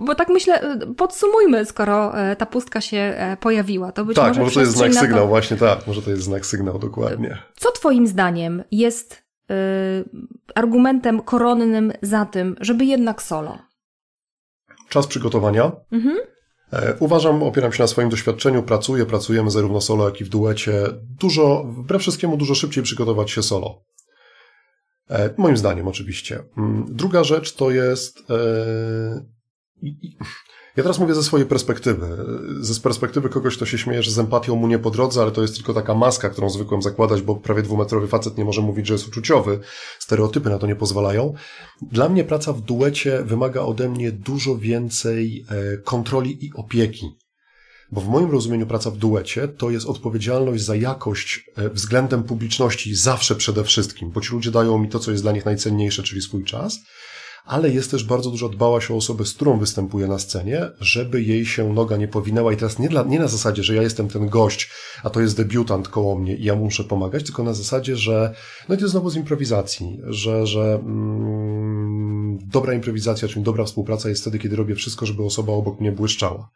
bo 0.00 0.14
tak 0.14 0.28
myślę, 0.28 0.78
podsumujmy, 0.96 1.64
skoro 1.64 2.18
e, 2.18 2.36
ta 2.36 2.46
pustka 2.46 2.80
się 2.80 2.96
e, 2.96 3.36
pojawiła. 3.40 3.92
To 3.92 4.04
być 4.04 4.16
tak, 4.16 4.28
może, 4.28 4.40
może 4.40 4.54
to 4.54 4.60
jest 4.60 4.72
znak 4.72 4.94
sygnał, 4.94 5.20
to... 5.20 5.26
właśnie 5.26 5.56
tak, 5.56 5.86
może 5.86 6.02
to 6.02 6.10
jest 6.10 6.22
znak 6.22 6.46
sygnał, 6.46 6.78
dokładnie. 6.78 7.38
Co 7.56 7.72
twoim 7.72 8.06
zdaniem 8.06 8.62
jest 8.70 9.22
y, 9.50 9.54
argumentem 10.54 11.22
koronnym 11.22 11.92
za 12.02 12.26
tym, 12.26 12.56
żeby 12.60 12.84
jednak 12.84 13.22
solo? 13.22 13.58
Czas 14.88 15.06
przygotowania. 15.06 15.72
Mhm 15.92 16.16
uważam, 16.98 17.42
opieram 17.42 17.72
się 17.72 17.82
na 17.82 17.86
swoim 17.86 18.08
doświadczeniu, 18.08 18.62
pracuję, 18.62 19.06
pracujemy 19.06 19.50
zarówno 19.50 19.80
solo, 19.80 20.04
jak 20.04 20.20
i 20.20 20.24
w 20.24 20.28
duecie. 20.28 20.72
Dużo, 21.20 21.64
wbrew 21.64 22.02
wszystkiemu, 22.02 22.36
dużo 22.36 22.54
szybciej 22.54 22.82
przygotować 22.82 23.30
się 23.30 23.42
solo. 23.42 23.84
E, 25.10 25.34
moim 25.38 25.56
zdaniem, 25.56 25.88
oczywiście. 25.88 26.42
Mm, 26.58 26.86
druga 26.88 27.24
rzecz 27.24 27.54
to 27.54 27.70
jest. 27.70 28.18
Ja 30.76 30.82
teraz 30.82 30.98
mówię 30.98 31.14
ze 31.14 31.22
swojej 31.22 31.46
perspektywy. 31.46 32.06
Ze 32.60 32.80
perspektywy 32.80 33.28
kogoś, 33.28 33.56
kto 33.56 33.66
się 33.66 33.78
śmieje, 33.78 34.02
że 34.02 34.10
z 34.10 34.18
empatią 34.18 34.56
mu 34.56 34.66
nie 34.66 34.78
po 34.78 34.90
drodze, 34.90 35.22
ale 35.22 35.30
to 35.30 35.42
jest 35.42 35.54
tylko 35.54 35.74
taka 35.74 35.94
maska, 35.94 36.30
którą 36.30 36.50
zwykłem 36.50 36.82
zakładać, 36.82 37.22
bo 37.22 37.36
prawie 37.36 37.62
dwumetrowy 37.62 38.08
facet 38.08 38.38
nie 38.38 38.44
może 38.44 38.62
mówić, 38.62 38.86
że 38.86 38.94
jest 38.94 39.08
uczuciowy. 39.08 39.60
Stereotypy 39.98 40.50
na 40.50 40.58
to 40.58 40.66
nie 40.66 40.76
pozwalają. 40.76 41.34
Dla 41.82 42.08
mnie 42.08 42.24
praca 42.24 42.52
w 42.52 42.60
duecie 42.60 43.22
wymaga 43.22 43.60
ode 43.60 43.88
mnie 43.88 44.12
dużo 44.12 44.56
więcej 44.56 45.46
e, 45.48 45.76
kontroli 45.78 46.46
i 46.46 46.52
opieki. 46.54 47.16
Bo 47.92 48.00
w 48.00 48.08
moim 48.08 48.30
rozumieniu 48.30 48.66
praca 48.66 48.90
w 48.90 48.96
duecie 48.96 49.48
to 49.48 49.70
jest 49.70 49.86
odpowiedzialność 49.86 50.64
za 50.64 50.76
jakość 50.76 51.50
e, 51.56 51.70
względem 51.70 52.22
publiczności 52.22 52.94
zawsze 52.94 53.34
przede 53.34 53.64
wszystkim, 53.64 54.10
bo 54.10 54.20
ci 54.20 54.32
ludzie 54.32 54.50
dają 54.50 54.78
mi 54.78 54.88
to, 54.88 54.98
co 54.98 55.10
jest 55.10 55.22
dla 55.24 55.32
nich 55.32 55.44
najcenniejsze, 55.44 56.02
czyli 56.02 56.22
swój 56.22 56.44
czas, 56.44 56.78
ale 57.44 57.70
jest 57.70 57.90
też 57.90 58.04
bardzo 58.04 58.30
dużo 58.30 58.48
dbałaś 58.48 58.90
o 58.90 58.96
osobę, 58.96 59.26
z 59.26 59.34
którą 59.34 59.58
występuje 59.58 60.06
na 60.06 60.18
scenie, 60.18 60.70
żeby 60.80 61.22
jej 61.22 61.46
się 61.46 61.72
noga 61.72 61.96
nie 61.96 62.08
powinęła 62.08 62.52
i 62.52 62.56
teraz 62.56 62.78
nie, 62.78 62.88
dla, 62.88 63.02
nie 63.02 63.18
na 63.18 63.28
zasadzie, 63.28 63.62
że 63.62 63.74
ja 63.74 63.82
jestem 63.82 64.08
ten 64.08 64.28
gość, 64.28 64.70
a 65.02 65.10
to 65.10 65.20
jest 65.20 65.36
debiutant 65.36 65.88
koło 65.88 66.18
mnie 66.18 66.36
i 66.36 66.44
ja 66.44 66.54
muszę 66.54 66.84
pomagać, 66.84 67.24
tylko 67.24 67.42
na 67.42 67.54
zasadzie, 67.54 67.96
że 67.96 68.34
no 68.68 68.74
i 68.74 68.78
to 68.78 68.88
znowu 68.88 69.10
z 69.10 69.16
improwizacji, 69.16 70.00
że, 70.04 70.46
że 70.46 70.74
mm, 70.74 72.38
dobra 72.46 72.74
improwizacja, 72.74 73.28
czyli 73.28 73.44
dobra 73.44 73.64
współpraca 73.64 74.08
jest 74.08 74.22
wtedy, 74.22 74.38
kiedy 74.38 74.56
robię 74.56 74.74
wszystko, 74.74 75.06
żeby 75.06 75.24
osoba 75.24 75.52
obok 75.52 75.80
mnie 75.80 75.92
błyszczała. 75.92 76.50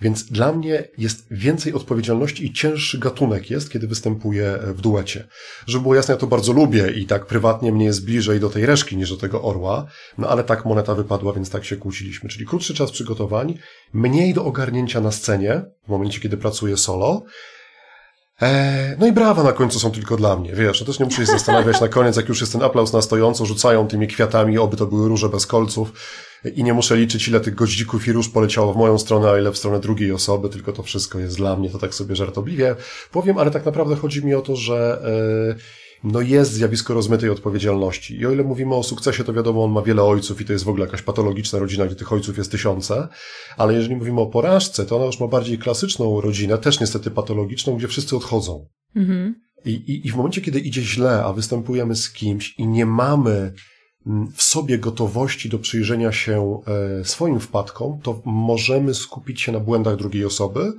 Więc 0.00 0.24
dla 0.24 0.52
mnie 0.52 0.88
jest 0.98 1.26
więcej 1.30 1.72
odpowiedzialności 1.72 2.46
i 2.46 2.52
cięższy 2.52 2.98
gatunek 2.98 3.50
jest, 3.50 3.72
kiedy 3.72 3.86
występuję 3.86 4.58
w 4.62 4.80
duecie. 4.80 5.28
Żeby 5.66 5.82
było 5.82 5.94
jasne, 5.94 6.14
ja 6.14 6.20
to 6.20 6.26
bardzo 6.26 6.52
lubię 6.52 6.90
i 6.90 7.06
tak 7.06 7.26
prywatnie 7.26 7.72
mnie 7.72 7.84
jest 7.84 8.04
bliżej 8.04 8.40
do 8.40 8.50
tej 8.50 8.66
reszki 8.66 8.96
niż 8.96 9.10
do 9.10 9.16
tego 9.16 9.42
orła, 9.42 9.86
no 10.18 10.28
ale 10.28 10.44
tak 10.44 10.64
moneta 10.64 10.94
wypadła, 10.94 11.32
więc 11.32 11.50
tak 11.50 11.64
się 11.64 11.76
kłóciliśmy. 11.76 12.28
Czyli 12.28 12.46
krótszy 12.46 12.74
czas 12.74 12.90
przygotowań, 12.90 13.58
mniej 13.92 14.34
do 14.34 14.44
ogarnięcia 14.44 15.00
na 15.00 15.12
scenie, 15.12 15.62
w 15.86 15.88
momencie, 15.88 16.20
kiedy 16.20 16.36
pracuję 16.36 16.76
solo, 16.76 17.22
Eee, 18.40 18.96
no 18.98 19.06
i 19.06 19.12
brawa 19.12 19.42
na 19.42 19.52
końcu 19.52 19.78
są 19.78 19.90
tylko 19.90 20.16
dla 20.16 20.36
mnie, 20.36 20.52
wiesz, 20.52 20.80
ja 20.80 20.86
też 20.86 20.98
nie 20.98 21.04
muszę 21.04 21.26
się 21.26 21.32
zastanawiać 21.38 21.80
na 21.80 21.88
koniec, 21.88 22.16
jak 22.16 22.28
już 22.28 22.40
jest 22.40 22.52
ten 22.52 22.62
aplauz 22.62 22.92
na 22.92 23.02
stojąco, 23.02 23.46
rzucają 23.46 23.88
tymi 23.88 24.08
kwiatami, 24.08 24.58
oby 24.58 24.76
to 24.76 24.86
były 24.86 25.08
róże 25.08 25.28
bez 25.28 25.46
kolców 25.46 25.92
i 26.54 26.64
nie 26.64 26.74
muszę 26.74 26.96
liczyć, 26.96 27.28
ile 27.28 27.40
tych 27.40 27.54
goździków 27.54 28.08
i 28.08 28.12
róż 28.12 28.28
poleciało 28.28 28.74
w 28.74 28.76
moją 28.76 28.98
stronę, 28.98 29.30
a 29.30 29.38
ile 29.38 29.52
w 29.52 29.58
stronę 29.58 29.80
drugiej 29.80 30.12
osoby, 30.12 30.48
tylko 30.48 30.72
to 30.72 30.82
wszystko 30.82 31.18
jest 31.18 31.36
dla 31.36 31.56
mnie, 31.56 31.70
to 31.70 31.78
tak 31.78 31.94
sobie 31.94 32.16
żartobliwie 32.16 32.76
powiem, 33.12 33.38
ale 33.38 33.50
tak 33.50 33.64
naprawdę 33.64 33.96
chodzi 33.96 34.26
mi 34.26 34.34
o 34.34 34.42
to, 34.42 34.56
że 34.56 35.02
eee, 35.04 35.54
no 36.04 36.20
jest 36.20 36.52
zjawisko 36.52 36.94
rozmytej 36.94 37.30
odpowiedzialności. 37.30 38.20
I 38.20 38.26
o 38.26 38.32
ile 38.32 38.44
mówimy 38.44 38.74
o 38.74 38.82
sukcesie, 38.82 39.24
to 39.24 39.32
wiadomo, 39.32 39.64
on 39.64 39.70
ma 39.70 39.82
wiele 39.82 40.02
ojców 40.02 40.40
i 40.40 40.44
to 40.44 40.52
jest 40.52 40.64
w 40.64 40.68
ogóle 40.68 40.84
jakaś 40.84 41.02
patologiczna 41.02 41.58
rodzina, 41.58 41.86
gdzie 41.86 41.96
tych 41.96 42.12
ojców 42.12 42.38
jest 42.38 42.50
tysiące, 42.50 43.08
ale 43.56 43.74
jeżeli 43.74 43.96
mówimy 43.96 44.20
o 44.20 44.26
porażce, 44.26 44.86
to 44.86 44.96
ona 44.96 45.06
już 45.06 45.20
ma 45.20 45.28
bardziej 45.28 45.58
klasyczną 45.58 46.20
rodzinę, 46.20 46.58
też 46.58 46.80
niestety 46.80 47.10
patologiczną, 47.10 47.76
gdzie 47.76 47.88
wszyscy 47.88 48.16
odchodzą. 48.16 48.66
Mhm. 48.96 49.34
I, 49.64 49.70
i, 49.70 50.06
I 50.06 50.10
w 50.10 50.16
momencie, 50.16 50.40
kiedy 50.40 50.60
idzie 50.60 50.82
źle, 50.82 51.24
a 51.24 51.32
występujemy 51.32 51.96
z 51.96 52.12
kimś 52.12 52.54
i 52.58 52.66
nie 52.66 52.86
mamy 52.86 53.52
w 54.34 54.42
sobie 54.42 54.78
gotowości 54.78 55.48
do 55.48 55.58
przyjrzenia 55.58 56.12
się 56.12 56.60
e, 57.00 57.04
swoim 57.04 57.40
wpadkom, 57.40 58.00
to 58.02 58.22
możemy 58.24 58.94
skupić 58.94 59.42
się 59.42 59.52
na 59.52 59.60
błędach 59.60 59.96
drugiej 59.96 60.24
osoby, 60.24 60.72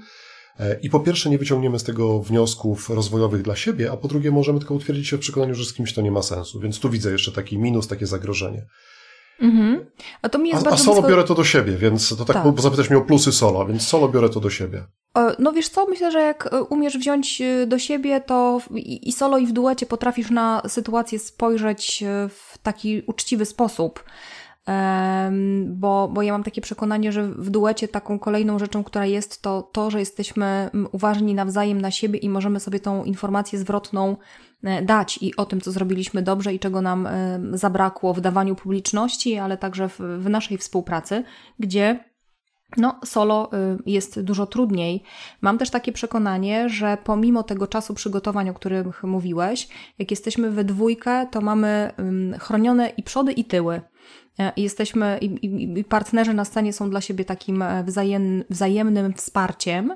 E, 0.60 0.80
I 0.82 0.90
po 0.90 1.00
pierwsze 1.00 1.30
nie 1.30 1.38
wyciągniemy 1.38 1.80
z 1.80 1.84
tego 1.84 2.20
wniosków 2.20 2.90
rozwojowych 2.90 3.42
dla 3.42 3.56
siebie, 3.56 3.92
a 3.92 3.98
po 3.98 4.08
drugie 4.08 4.32
możemy 4.32 4.60
tylko 4.60 4.74
utwierdzić 4.74 5.08
się 5.08 5.18
w 5.18 5.20
przekonaniu, 5.20 5.56
że 5.56 5.66
z 5.66 5.74
kimś 5.74 5.94
to 5.94 6.02
nie 6.02 6.12
ma 6.12 6.22
sensu. 6.22 6.60
Więc 6.60 6.80
tu 6.80 6.90
widzę 6.90 7.12
jeszcze 7.12 7.32
taki 7.32 7.58
minus, 7.58 7.88
takie 7.88 8.08
zagrożenie. 8.08 8.66
Mhm. 9.42 9.86
A, 10.22 10.30
to 10.30 10.40
mi 10.40 10.50
jest 10.50 10.68
a, 10.68 10.70
a 10.70 10.78
solo 10.78 11.02
biorę 11.02 11.24
to 11.24 11.36
do 11.36 11.44
siebie, 11.44 11.78
więc 11.78 12.18
to 12.18 12.26
tak, 12.26 12.44
tak. 12.44 12.62
zapytać 12.62 12.90
mnie 12.90 13.00
o 13.00 13.02
plusy 13.02 13.32
solo, 13.32 13.66
więc 13.66 13.88
solo 13.88 14.10
biorę 14.10 14.30
to 14.30 14.40
do 14.40 14.50
siebie. 14.50 14.84
E, 15.18 15.36
no 15.40 15.52
wiesz 15.52 15.70
co, 15.70 15.86
myślę, 15.86 16.12
że 16.12 16.20
jak 16.20 16.54
e, 16.54 16.64
umiesz 16.64 16.98
wziąć 16.98 17.42
do 17.68 17.80
siebie, 17.80 18.22
to 18.22 18.62
i 18.86 19.12
solo 19.12 19.38
i 19.38 19.48
w 19.48 19.52
duecie 19.52 19.86
potrafisz 19.86 20.32
na 20.32 20.62
sytuację 20.68 21.20
spojrzeć 21.20 22.04
w 22.30 22.58
taki 22.58 23.02
uczciwy 23.08 23.46
sposób 23.46 24.04
bo, 25.66 26.10
bo 26.14 26.22
ja 26.22 26.32
mam 26.32 26.44
takie 26.44 26.62
przekonanie, 26.62 27.12
że 27.12 27.28
w 27.28 27.50
duecie 27.50 27.88
taką 27.88 28.20
kolejną 28.20 28.60
rzeczą, 28.60 28.84
która 28.84 29.06
jest, 29.06 29.42
to 29.42 29.70
to, 29.72 29.92
że 29.92 30.00
jesteśmy 30.00 30.70
uważni 30.92 31.34
nawzajem 31.34 31.82
na 31.82 31.92
siebie 31.92 32.20
i 32.20 32.30
możemy 32.30 32.60
sobie 32.60 32.80
tą 32.80 33.04
informację 33.04 33.60
zwrotną 33.60 34.12
e, 34.12 34.16
dać 34.82 35.20
i 35.22 35.36
o 35.36 35.46
tym, 35.46 35.62
co 35.62 35.72
zrobiliśmy 35.72 36.22
dobrze 36.22 36.54
i 36.54 36.60
czego 36.60 36.82
nam 36.82 37.08
zabrakło 37.54 38.14
w 38.14 38.22
dawaniu 38.22 38.56
publiczności, 38.56 39.38
ale 39.38 39.58
także 39.58 39.90
w, 39.90 40.00
w 40.00 40.30
naszej 40.30 40.58
współpracy, 40.58 41.24
gdzie 41.60 42.00
no, 42.78 43.00
solo 43.06 43.50
y, 43.54 43.78
jest 43.86 44.22
dużo 44.22 44.46
trudniej. 44.46 45.04
Mam 45.42 45.58
też 45.58 45.70
takie 45.70 45.92
przekonanie, 45.92 46.70
że 46.70 46.98
pomimo 47.04 47.44
tego 47.44 47.68
czasu 47.68 47.94
przygotowań, 47.94 48.50
o 48.50 48.54
których 48.54 49.04
mówiłeś, 49.04 49.68
jak 50.00 50.12
jesteśmy 50.12 50.52
we 50.52 50.64
dwójkę, 50.64 51.28
to 51.32 51.42
mamy 51.42 51.92
chronione 52.40 52.90
i 52.90 53.04
przody, 53.04 53.32
i 53.32 53.46
tyły. 53.46 53.82
E, 54.40 54.52
jesteśmy 54.58 55.18
i, 55.22 55.26
i, 55.26 55.80
i 55.80 55.84
partnerzy 55.84 56.34
na 56.34 56.46
scenie 56.46 56.74
są 56.74 56.90
dla 56.90 57.02
siebie 57.02 57.26
takim 57.26 57.62
e, 57.62 57.84
wzajem, 57.84 58.44
wzajemnym 58.50 59.14
wsparciem. 59.14 59.94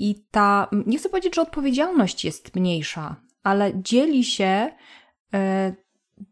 I 0.00 0.24
ta, 0.30 0.68
nie 0.86 0.98
chcę 0.98 1.08
powiedzieć, 1.08 1.34
że 1.34 1.42
odpowiedzialność 1.42 2.24
jest 2.24 2.56
mniejsza, 2.56 3.16
ale 3.42 3.72
dzieli 3.82 4.24
się 4.24 4.70
e, 5.34 5.72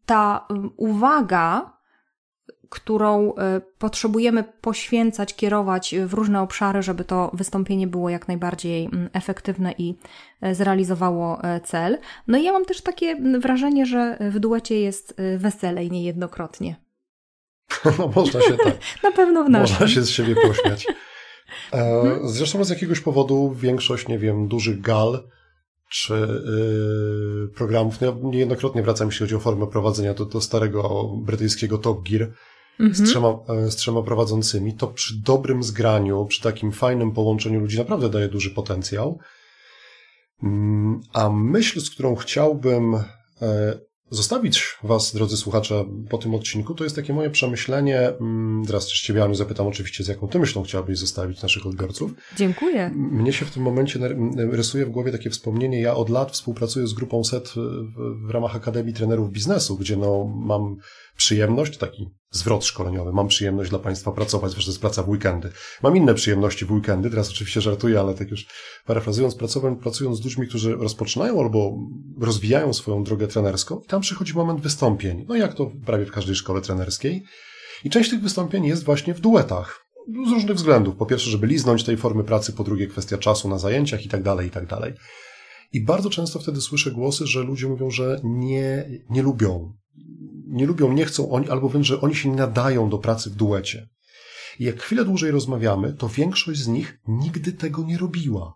ta 0.06 0.48
uwaga 0.76 1.78
którą 2.70 3.34
e, 3.34 3.60
potrzebujemy 3.78 4.44
poświęcać, 4.60 5.34
kierować 5.34 5.94
w 6.06 6.14
różne 6.14 6.42
obszary, 6.42 6.82
żeby 6.82 7.04
to 7.04 7.30
wystąpienie 7.34 7.86
było 7.86 8.10
jak 8.10 8.28
najbardziej 8.28 8.90
efektywne 9.12 9.74
i 9.78 9.94
e, 10.40 10.54
zrealizowało 10.54 11.40
cel. 11.64 11.98
No 12.26 12.38
i 12.38 12.44
ja 12.44 12.52
mam 12.52 12.64
też 12.64 12.80
takie 12.80 13.16
wrażenie, 13.38 13.86
że 13.86 14.18
w 14.20 14.38
duecie 14.38 14.80
jest 14.80 15.14
weselej 15.36 15.90
niejednokrotnie. 15.90 16.76
No 17.98 18.12
można 18.16 18.40
się 18.40 18.56
tak. 18.64 18.74
Na 19.02 19.12
pewno 19.12 19.44
w 19.44 19.48
naszym. 19.48 19.74
Można 19.74 19.88
się 19.88 20.02
z 20.02 20.10
siebie 20.10 20.34
pośmiać. 20.34 20.86
Mhm. 21.72 22.28
Zresztą 22.28 22.64
z 22.64 22.70
jakiegoś 22.70 23.00
powodu 23.00 23.54
większość, 23.54 24.08
nie 24.08 24.18
wiem, 24.18 24.48
dużych 24.48 24.80
gal 24.80 25.28
czy 25.90 26.12
yy, 26.12 27.48
programów, 27.54 28.00
no 28.00 28.06
ja 28.06 28.14
niejednokrotnie 28.22 28.82
wracam, 28.82 29.08
jeśli 29.08 29.20
chodzi 29.20 29.34
o 29.34 29.40
formę 29.40 29.66
prowadzenia, 29.66 30.14
do, 30.14 30.24
do 30.24 30.40
starego 30.40 31.10
brytyjskiego 31.22 31.78
Top 31.78 32.08
Gear, 32.08 32.32
mhm. 32.80 32.94
z, 32.94 33.10
trzema, 33.10 33.28
e, 33.48 33.70
z 33.70 33.76
trzema 33.76 34.02
prowadzącymi, 34.02 34.74
to 34.74 34.86
przy 34.86 35.22
dobrym 35.22 35.62
zgraniu, 35.62 36.26
przy 36.26 36.42
takim 36.42 36.72
fajnym 36.72 37.12
połączeniu 37.12 37.60
ludzi 37.60 37.78
naprawdę 37.78 38.08
daje 38.08 38.28
duży 38.28 38.50
potencjał. 38.50 39.18
Mm, 40.42 41.00
a 41.12 41.30
myśl, 41.30 41.80
z 41.80 41.90
którą 41.90 42.14
chciałbym 42.14 42.94
e, 43.42 43.78
zostawić 44.10 44.78
Was, 44.82 45.14
drodzy 45.14 45.36
słuchacze, 45.36 45.84
po 46.10 46.18
tym 46.18 46.34
odcinku, 46.34 46.74
to 46.74 46.84
jest 46.84 46.96
takie 46.96 47.12
moje 47.14 47.30
przemyślenie. 47.30 48.00
Mm, 48.08 48.66
teraz 48.66 48.86
też 48.86 49.00
Ciebie, 49.00 49.24
Aniu, 49.24 49.34
zapytam 49.34 49.66
oczywiście, 49.66 50.04
z 50.04 50.08
jaką 50.08 50.28
Ty 50.28 50.38
myślą 50.38 50.62
chciałabyś 50.62 50.98
zostawić 50.98 51.42
naszych 51.42 51.66
odbiorców. 51.66 52.10
Dziękuję. 52.36 52.90
Mnie 52.94 53.32
się 53.32 53.46
w 53.46 53.50
tym 53.50 53.62
momencie 53.62 53.98
rysuje 54.36 54.86
w 54.86 54.90
głowie 54.90 55.12
takie 55.12 55.30
wspomnienie. 55.30 55.80
Ja 55.80 55.94
od 55.94 56.08
lat 56.08 56.32
współpracuję 56.32 56.86
z 56.86 56.92
grupą 56.92 57.24
SET 57.24 57.54
w 58.26 58.30
ramach 58.30 58.56
Akademii 58.56 58.94
Trenerów 58.94 59.30
Biznesu, 59.30 59.76
gdzie 59.76 59.96
no, 59.96 60.24
mam 60.24 60.76
przyjemność, 61.18 61.78
taki 61.78 62.08
zwrot 62.30 62.64
szkoleniowy, 62.64 63.12
mam 63.12 63.28
przyjemność 63.28 63.70
dla 63.70 63.78
Państwa 63.78 64.12
pracować, 64.12 64.50
zwłaszcza 64.50 64.70
jest 64.70 64.80
praca 64.80 65.02
w 65.02 65.08
weekendy. 65.08 65.50
Mam 65.82 65.96
inne 65.96 66.14
przyjemności 66.14 66.64
w 66.64 66.72
weekendy, 66.72 67.10
teraz 67.10 67.30
oczywiście 67.30 67.60
żartuję, 67.60 68.00
ale 68.00 68.14
tak 68.14 68.30
już 68.30 68.46
parafrazując, 68.86 69.34
pracując, 69.34 69.82
pracując 69.82 70.18
z 70.18 70.24
ludźmi, 70.24 70.46
którzy 70.46 70.76
rozpoczynają 70.76 71.40
albo 71.40 71.78
rozwijają 72.20 72.72
swoją 72.72 73.04
drogę 73.04 73.26
trenerską 73.26 73.80
tam 73.86 74.00
przychodzi 74.00 74.34
moment 74.34 74.60
wystąpień, 74.60 75.24
no 75.28 75.36
jak 75.36 75.54
to 75.54 75.70
prawie 75.86 76.06
w 76.06 76.12
każdej 76.12 76.34
szkole 76.34 76.60
trenerskiej. 76.60 77.24
I 77.84 77.90
część 77.90 78.10
tych 78.10 78.20
wystąpień 78.20 78.64
jest 78.64 78.84
właśnie 78.84 79.14
w 79.14 79.20
duetach. 79.20 79.86
Z 80.26 80.30
różnych 80.30 80.56
względów. 80.56 80.96
Po 80.96 81.06
pierwsze, 81.06 81.30
żeby 81.30 81.46
liznąć 81.46 81.84
tej 81.84 81.96
formy 81.96 82.24
pracy, 82.24 82.52
po 82.52 82.64
drugie 82.64 82.86
kwestia 82.86 83.18
czasu 83.18 83.48
na 83.48 83.58
zajęciach 83.58 84.06
i 84.06 84.08
tak 84.08 84.22
dalej, 84.22 84.48
i 84.48 84.50
tak 84.50 84.66
dalej. 84.66 84.94
I 85.72 85.84
bardzo 85.84 86.10
często 86.10 86.38
wtedy 86.38 86.60
słyszę 86.60 86.90
głosy, 86.90 87.26
że 87.26 87.42
ludzie 87.42 87.66
mówią, 87.66 87.90
że 87.90 88.20
nie, 88.24 88.88
nie 89.10 89.22
lubią 89.22 89.72
nie 90.48 90.66
lubią, 90.66 90.92
nie 90.92 91.04
chcą 91.04 91.30
oni, 91.30 91.48
albo 91.48 91.68
wręcz, 91.68 91.86
że 91.86 92.00
oni 92.00 92.14
się 92.14 92.28
nie 92.28 92.36
nadają 92.36 92.90
do 92.90 92.98
pracy 92.98 93.30
w 93.30 93.34
duecie. 93.34 93.88
I 94.58 94.64
jak 94.64 94.82
chwilę 94.82 95.04
dłużej 95.04 95.30
rozmawiamy, 95.30 95.92
to 95.92 96.08
większość 96.08 96.60
z 96.60 96.68
nich 96.68 96.98
nigdy 97.08 97.52
tego 97.52 97.82
nie 97.82 97.98
robiła. 97.98 98.54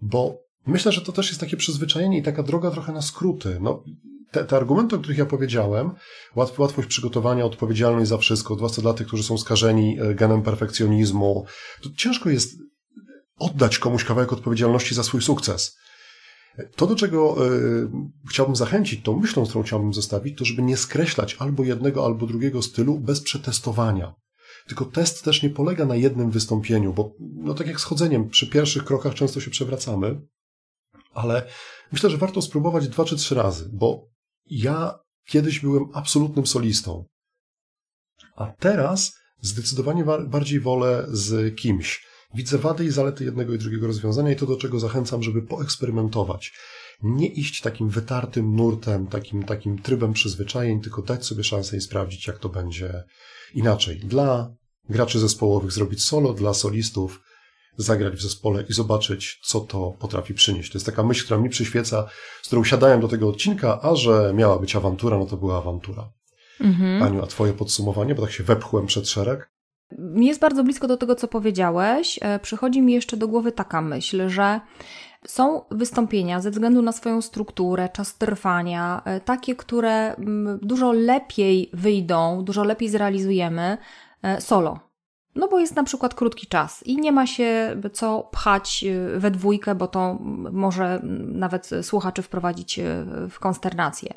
Bo 0.00 0.38
myślę, 0.66 0.92
że 0.92 1.00
to 1.00 1.12
też 1.12 1.28
jest 1.28 1.40
takie 1.40 1.56
przyzwyczajenie 1.56 2.18
i 2.18 2.22
taka 2.22 2.42
droga 2.42 2.70
trochę 2.70 2.92
na 2.92 3.02
skróty. 3.02 3.58
No, 3.60 3.84
te, 4.30 4.44
te 4.44 4.56
argumenty, 4.56 4.96
o 4.96 4.98
których 4.98 5.18
ja 5.18 5.26
powiedziałem, 5.26 5.90
łatw, 6.36 6.58
łatwość 6.58 6.88
przygotowania, 6.88 7.44
odpowiedzialność 7.44 8.08
za 8.08 8.18
wszystko, 8.18 8.54
zwłaszcza 8.54 8.82
dla 8.82 8.94
tych, 8.94 9.06
którzy 9.06 9.22
są 9.22 9.38
skażeni 9.38 10.00
e, 10.00 10.14
genem 10.14 10.42
perfekcjonizmu, 10.42 11.46
to 11.82 11.88
ciężko 11.96 12.30
jest 12.30 12.58
oddać 13.38 13.78
komuś 13.78 14.04
kawałek 14.04 14.32
odpowiedzialności 14.32 14.94
za 14.94 15.02
swój 15.02 15.22
sukces. 15.22 15.76
To, 16.76 16.86
do 16.86 16.96
czego 16.96 17.46
y, 17.46 17.88
chciałbym 18.30 18.56
zachęcić, 18.56 19.02
tą 19.02 19.16
myślą, 19.16 19.46
którą 19.46 19.62
chciałbym 19.62 19.94
zostawić, 19.94 20.38
to 20.38 20.44
żeby 20.44 20.62
nie 20.62 20.76
skreślać 20.76 21.36
albo 21.38 21.64
jednego, 21.64 22.04
albo 22.04 22.26
drugiego 22.26 22.62
stylu 22.62 22.98
bez 22.98 23.20
przetestowania. 23.20 24.14
Tylko 24.66 24.84
test 24.84 25.24
też 25.24 25.42
nie 25.42 25.50
polega 25.50 25.84
na 25.84 25.96
jednym 25.96 26.30
wystąpieniu, 26.30 26.92
bo 26.92 27.12
no 27.20 27.54
tak 27.54 27.66
jak 27.66 27.80
z 27.80 27.84
chodzeniem, 27.84 28.28
przy 28.28 28.46
pierwszych 28.46 28.84
krokach 28.84 29.14
często 29.14 29.40
się 29.40 29.50
przewracamy, 29.50 30.20
ale 31.14 31.46
myślę, 31.92 32.10
że 32.10 32.16
warto 32.16 32.42
spróbować 32.42 32.88
dwa 32.88 33.04
czy 33.04 33.16
trzy 33.16 33.34
razy, 33.34 33.70
bo 33.72 34.06
ja 34.46 34.98
kiedyś 35.26 35.60
byłem 35.60 35.84
absolutnym 35.92 36.46
solistą, 36.46 37.04
a 38.36 38.46
teraz 38.46 39.12
zdecydowanie 39.40 40.04
bardziej 40.26 40.60
wolę 40.60 41.06
z 41.08 41.56
kimś. 41.56 42.09
Widzę 42.34 42.58
wady 42.58 42.84
i 42.84 42.90
zalety 42.90 43.24
jednego 43.24 43.54
i 43.54 43.58
drugiego 43.58 43.86
rozwiązania 43.86 44.32
i 44.32 44.36
to, 44.36 44.46
do 44.46 44.56
czego 44.56 44.80
zachęcam, 44.80 45.22
żeby 45.22 45.42
poeksperymentować. 45.42 46.52
Nie 47.02 47.26
iść 47.26 47.60
takim 47.60 47.88
wytartym 47.88 48.56
nurtem, 48.56 49.06
takim, 49.06 49.42
takim 49.42 49.78
trybem 49.78 50.12
przyzwyczajeń, 50.12 50.80
tylko 50.80 51.02
dać 51.02 51.26
sobie 51.26 51.44
szansę 51.44 51.76
i 51.76 51.80
sprawdzić, 51.80 52.26
jak 52.26 52.38
to 52.38 52.48
będzie 52.48 53.04
inaczej. 53.54 53.98
Dla 53.98 54.54
graczy 54.88 55.18
zespołowych 55.18 55.72
zrobić 55.72 56.02
solo, 56.02 56.32
dla 56.32 56.54
solistów 56.54 57.20
zagrać 57.76 58.14
w 58.14 58.22
zespole 58.22 58.64
i 58.68 58.72
zobaczyć, 58.72 59.40
co 59.42 59.60
to 59.60 59.96
potrafi 59.98 60.34
przynieść. 60.34 60.72
To 60.72 60.78
jest 60.78 60.86
taka 60.86 61.02
myśl, 61.02 61.24
która 61.24 61.40
mi 61.40 61.48
przyświeca, 61.48 62.08
z 62.42 62.46
którą 62.46 62.64
siadałem 62.64 63.00
do 63.00 63.08
tego 63.08 63.28
odcinka, 63.28 63.82
a 63.82 63.94
że 63.96 64.32
miała 64.36 64.58
być 64.58 64.76
awantura, 64.76 65.18
no 65.18 65.26
to 65.26 65.36
była 65.36 65.58
awantura. 65.58 66.12
Mhm. 66.60 67.02
Aniu, 67.02 67.22
a 67.22 67.26
twoje 67.26 67.52
podsumowanie, 67.52 68.14
bo 68.14 68.22
tak 68.22 68.32
się 68.32 68.44
wepchłem 68.44 68.86
przed 68.86 69.08
szereg? 69.08 69.50
Jest 70.14 70.40
bardzo 70.40 70.64
blisko 70.64 70.86
do 70.86 70.96
tego, 70.96 71.14
co 71.14 71.28
powiedziałeś. 71.28 72.18
E, 72.22 72.38
przychodzi 72.38 72.82
mi 72.82 72.92
jeszcze 72.92 73.16
do 73.16 73.28
głowy 73.28 73.52
taka 73.52 73.80
myśl, 73.80 74.28
że 74.28 74.60
są 75.26 75.62
wystąpienia 75.70 76.40
ze 76.40 76.50
względu 76.50 76.82
na 76.82 76.92
swoją 76.92 77.22
strukturę, 77.22 77.88
czas 77.88 78.18
trwania, 78.18 79.02
e, 79.04 79.20
takie, 79.20 79.56
które 79.56 80.14
mm, 80.14 80.58
dużo 80.62 80.92
lepiej 80.92 81.70
wyjdą, 81.72 82.44
dużo 82.44 82.64
lepiej 82.64 82.88
zrealizujemy 82.88 83.78
e, 84.22 84.40
solo. 84.40 84.80
No 85.34 85.48
bo 85.48 85.58
jest 85.58 85.76
na 85.76 85.84
przykład 85.84 86.14
krótki 86.14 86.46
czas 86.46 86.86
i 86.86 86.96
nie 86.96 87.12
ma 87.12 87.26
się 87.26 87.76
co 87.92 88.28
pchać 88.32 88.84
we 89.16 89.30
dwójkę, 89.30 89.74
bo 89.74 89.86
to 89.86 90.18
może 90.52 91.00
nawet 91.26 91.70
słuchaczy 91.82 92.22
wprowadzić 92.22 92.80
w 93.30 93.38
konsternację. 93.38 94.14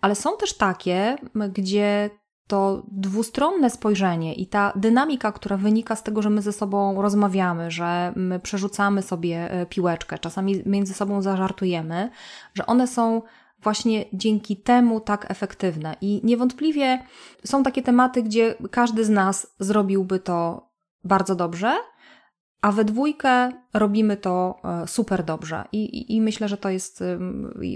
Ale 0.00 0.14
są 0.14 0.36
też 0.36 0.56
takie, 0.56 1.16
gdzie 1.52 2.10
to 2.46 2.82
dwustronne 2.92 3.70
spojrzenie 3.70 4.34
i 4.34 4.46
ta 4.46 4.72
dynamika, 4.76 5.32
która 5.32 5.56
wynika 5.56 5.96
z 5.96 6.02
tego, 6.02 6.22
że 6.22 6.30
my 6.30 6.42
ze 6.42 6.52
sobą 6.52 7.02
rozmawiamy, 7.02 7.70
że 7.70 8.12
my 8.16 8.40
przerzucamy 8.40 9.02
sobie 9.02 9.50
e, 9.50 9.66
piłeczkę, 9.66 10.18
czasami 10.18 10.62
między 10.66 10.94
sobą 10.94 11.22
zażartujemy, 11.22 12.10
że 12.54 12.66
one 12.66 12.86
są 12.86 13.22
właśnie 13.62 14.04
dzięki 14.12 14.56
temu 14.56 15.00
tak 15.00 15.30
efektywne. 15.30 15.96
I 16.00 16.20
niewątpliwie 16.24 17.02
są 17.44 17.62
takie 17.62 17.82
tematy, 17.82 18.22
gdzie 18.22 18.54
każdy 18.70 19.04
z 19.04 19.10
nas 19.10 19.54
zrobiłby 19.58 20.18
to 20.18 20.68
bardzo 21.04 21.34
dobrze, 21.34 21.76
a 22.62 22.72
we 22.72 22.84
dwójkę 22.84 23.52
robimy 23.74 24.16
to 24.16 24.60
e, 24.64 24.86
super 24.86 25.24
dobrze. 25.24 25.64
I, 25.72 25.84
i, 25.84 26.16
I, 26.16 26.20
myślę, 26.20 26.48
że 26.48 26.56
to 26.56 26.70
jest. 26.70 27.04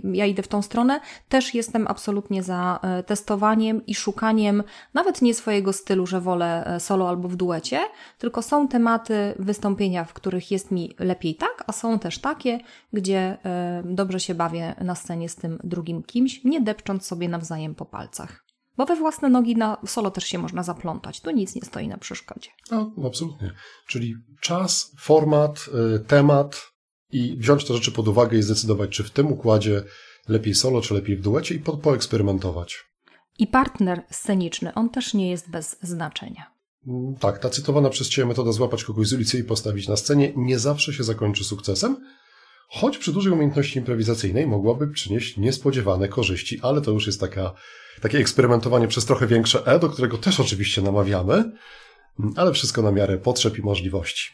Ja 0.05 0.27
idę 0.27 0.43
w 0.43 0.49
tą 0.49 0.63
stronę. 0.63 1.01
Też 1.29 1.55
jestem 1.55 1.87
absolutnie 1.87 2.43
za 2.43 2.81
e, 2.83 3.03
testowaniem 3.03 3.87
i 3.87 3.95
szukaniem 3.95 4.63
nawet 4.95 5.23
nie 5.23 5.35
swojego 5.35 5.73
stylu, 5.73 6.07
że 6.07 6.21
wolę 6.21 6.67
e, 6.67 6.81
solo 6.81 7.09
albo 7.09 7.29
w 7.29 7.37
duecie, 7.37 7.81
tylko 8.19 8.43
są 8.43 8.69
tematy 8.69 9.35
wystąpienia, 9.39 10.05
w 10.05 10.13
których 10.13 10.51
jest 10.51 10.71
mi 10.71 10.95
lepiej 10.99 11.35
tak, 11.35 11.65
a 11.67 11.73
są 11.73 11.99
też 11.99 12.19
takie, 12.19 12.61
gdzie 12.93 13.37
dobrze 13.85 14.21
się 14.21 14.35
bawię 14.35 14.75
na 14.81 14.95
scenie 14.95 15.29
z 15.29 15.37
tym 15.37 15.59
drugim 15.65 16.03
kimś, 16.03 16.45
nie 16.45 16.61
depcząc 16.61 17.07
sobie 17.07 17.29
nawzajem 17.29 17.75
po 17.75 17.85
palcach. 17.85 18.50
Bo 18.81 18.87
we 18.87 18.97
własne 18.97 19.29
nogi 19.29 19.57
na 19.57 19.77
solo 19.87 20.11
też 20.11 20.25
się 20.25 20.39
można 20.39 20.63
zaplątać. 20.63 21.21
Tu 21.21 21.31
nic 21.31 21.55
nie 21.55 21.63
stoi 21.63 21.89
na 21.89 21.99
przeszkodzie. 21.99 22.51
No, 22.71 22.93
absolutnie. 23.07 23.53
Czyli 23.87 24.15
czas, 24.41 24.93
format, 24.99 25.67
y, 25.97 26.01
temat 26.01 26.63
i 27.11 27.37
wziąć 27.37 27.65
te 27.65 27.75
rzeczy 27.75 27.93
pod 27.93 28.09
uwagę 28.09 28.39
i 28.39 28.43
zdecydować, 28.43 28.91
czy 28.91 29.05
w 29.05 29.11
tym 29.11 29.33
układzie 29.33 29.83
lepiej 30.29 30.55
solo, 30.55 30.81
czy 30.81 30.95
lepiej 30.95 31.17
w 31.17 31.23
duecie 31.23 31.55
i 31.55 31.59
po, 31.59 31.77
poeksperymentować. 31.77 32.79
I 33.39 33.47
partner 33.47 34.03
sceniczny, 34.11 34.75
on 34.75 34.91
też 34.91 35.15
nie 35.15 35.31
jest 35.31 35.51
bez 35.51 35.77
znaczenia. 35.83 36.53
Mm, 36.87 37.15
tak, 37.15 37.39
ta 37.39 37.51
cytowana 37.51 37.91
przez 37.91 38.09
Ciebie 38.09 38.29
metoda 38.29 38.53
złapać 38.53 38.85
kogoś 38.85 39.09
z 39.09 39.13
ulicy 39.13 39.39
i 39.39 39.45
postawić 39.45 39.89
na 39.89 39.97
scenie 39.97 40.33
nie 40.37 40.59
zawsze 40.59 40.93
się 40.93 41.05
zakończy 41.05 41.45
sukcesem, 41.45 41.97
choć 42.73 42.99
przy 42.99 43.13
dużej 43.13 43.33
umiejętności 43.33 43.79
improwizacyjnej 43.79 44.47
mogłaby 44.47 44.89
przynieść 44.89 45.37
niespodziewane 45.37 46.09
korzyści, 46.09 46.61
ale 46.63 46.81
to 46.81 46.91
już 46.91 47.07
jest 47.07 47.21
taka 47.21 47.53
takie 48.03 48.19
eksperymentowanie 48.19 48.89
przez 48.89 49.05
trochę 49.05 49.27
większe 49.27 49.67
E, 49.67 49.79
do 49.79 49.89
którego 49.89 50.19
też 50.19 50.41
oczywiście 50.41 50.83
namawiamy, 50.83 51.53
ale 52.37 52.53
wszystko 52.53 52.83
na 52.83 52.93
miarę 52.93 53.19
potrzeb 53.19 53.59
i 53.59 53.63
możliwości. 53.63 54.31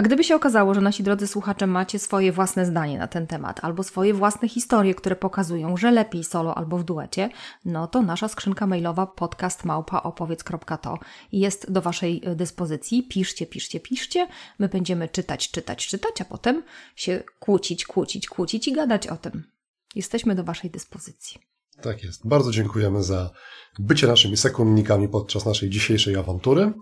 A 0.00 0.02
gdyby 0.02 0.24
się 0.24 0.36
okazało, 0.36 0.74
że 0.74 0.80
nasi 0.80 1.02
drodzy 1.02 1.26
słuchacze 1.26 1.66
macie 1.66 1.98
swoje 1.98 2.32
własne 2.32 2.66
zdanie 2.66 2.98
na 2.98 3.06
ten 3.06 3.26
temat, 3.26 3.64
albo 3.64 3.82
swoje 3.82 4.14
własne 4.14 4.48
historie, 4.48 4.94
które 4.94 5.16
pokazują, 5.16 5.76
że 5.76 5.90
lepiej 5.90 6.24
solo 6.24 6.54
albo 6.54 6.78
w 6.78 6.84
duecie, 6.84 7.30
no 7.64 7.86
to 7.86 8.02
nasza 8.02 8.28
skrzynka 8.28 8.66
mailowa 8.66 9.06
podcastmałpaopowiedz.to 9.06 10.98
jest 11.32 11.72
do 11.72 11.82
Waszej 11.82 12.22
dyspozycji. 12.36 13.02
Piszcie, 13.02 13.46
piszcie, 13.46 13.80
piszcie. 13.80 14.28
My 14.58 14.68
będziemy 14.68 15.08
czytać, 15.08 15.50
czytać, 15.50 15.86
czytać, 15.86 16.20
a 16.20 16.24
potem 16.24 16.62
się 16.96 17.22
kłócić, 17.40 17.84
kłócić, 17.84 18.28
kłócić 18.28 18.68
i 18.68 18.72
gadać 18.72 19.06
o 19.06 19.16
tym. 19.16 19.44
Jesteśmy 19.94 20.34
do 20.34 20.44
Waszej 20.44 20.70
dyspozycji. 20.70 21.40
Tak 21.82 22.02
jest. 22.04 22.28
Bardzo 22.28 22.52
dziękujemy 22.52 23.02
za 23.02 23.30
bycie 23.78 24.06
naszymi 24.06 24.36
sekundnikami 24.36 25.08
podczas 25.08 25.46
naszej 25.46 25.70
dzisiejszej 25.70 26.16
awantury. 26.16 26.72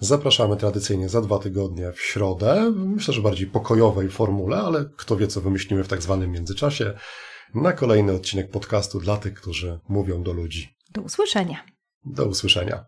Zapraszamy 0.00 0.56
tradycyjnie 0.56 1.08
za 1.08 1.20
dwa 1.20 1.38
tygodnie 1.38 1.92
w 1.92 2.00
środę, 2.00 2.72
myślę, 2.76 3.14
że 3.14 3.20
bardziej 3.20 3.46
pokojowej 3.46 4.10
formule, 4.10 4.56
ale 4.56 4.84
kto 4.96 5.16
wie, 5.16 5.26
co 5.26 5.40
wymyślimy 5.40 5.84
w 5.84 5.88
tak 5.88 6.02
zwanym 6.02 6.30
międzyczasie, 6.30 6.92
na 7.54 7.72
kolejny 7.72 8.12
odcinek 8.12 8.50
podcastu 8.50 9.00
dla 9.00 9.16
tych, 9.16 9.34
którzy 9.34 9.80
mówią 9.88 10.22
do 10.22 10.32
ludzi. 10.32 10.76
Do 10.90 11.02
usłyszenia. 11.02 11.64
Do 12.04 12.26
usłyszenia. 12.26 12.84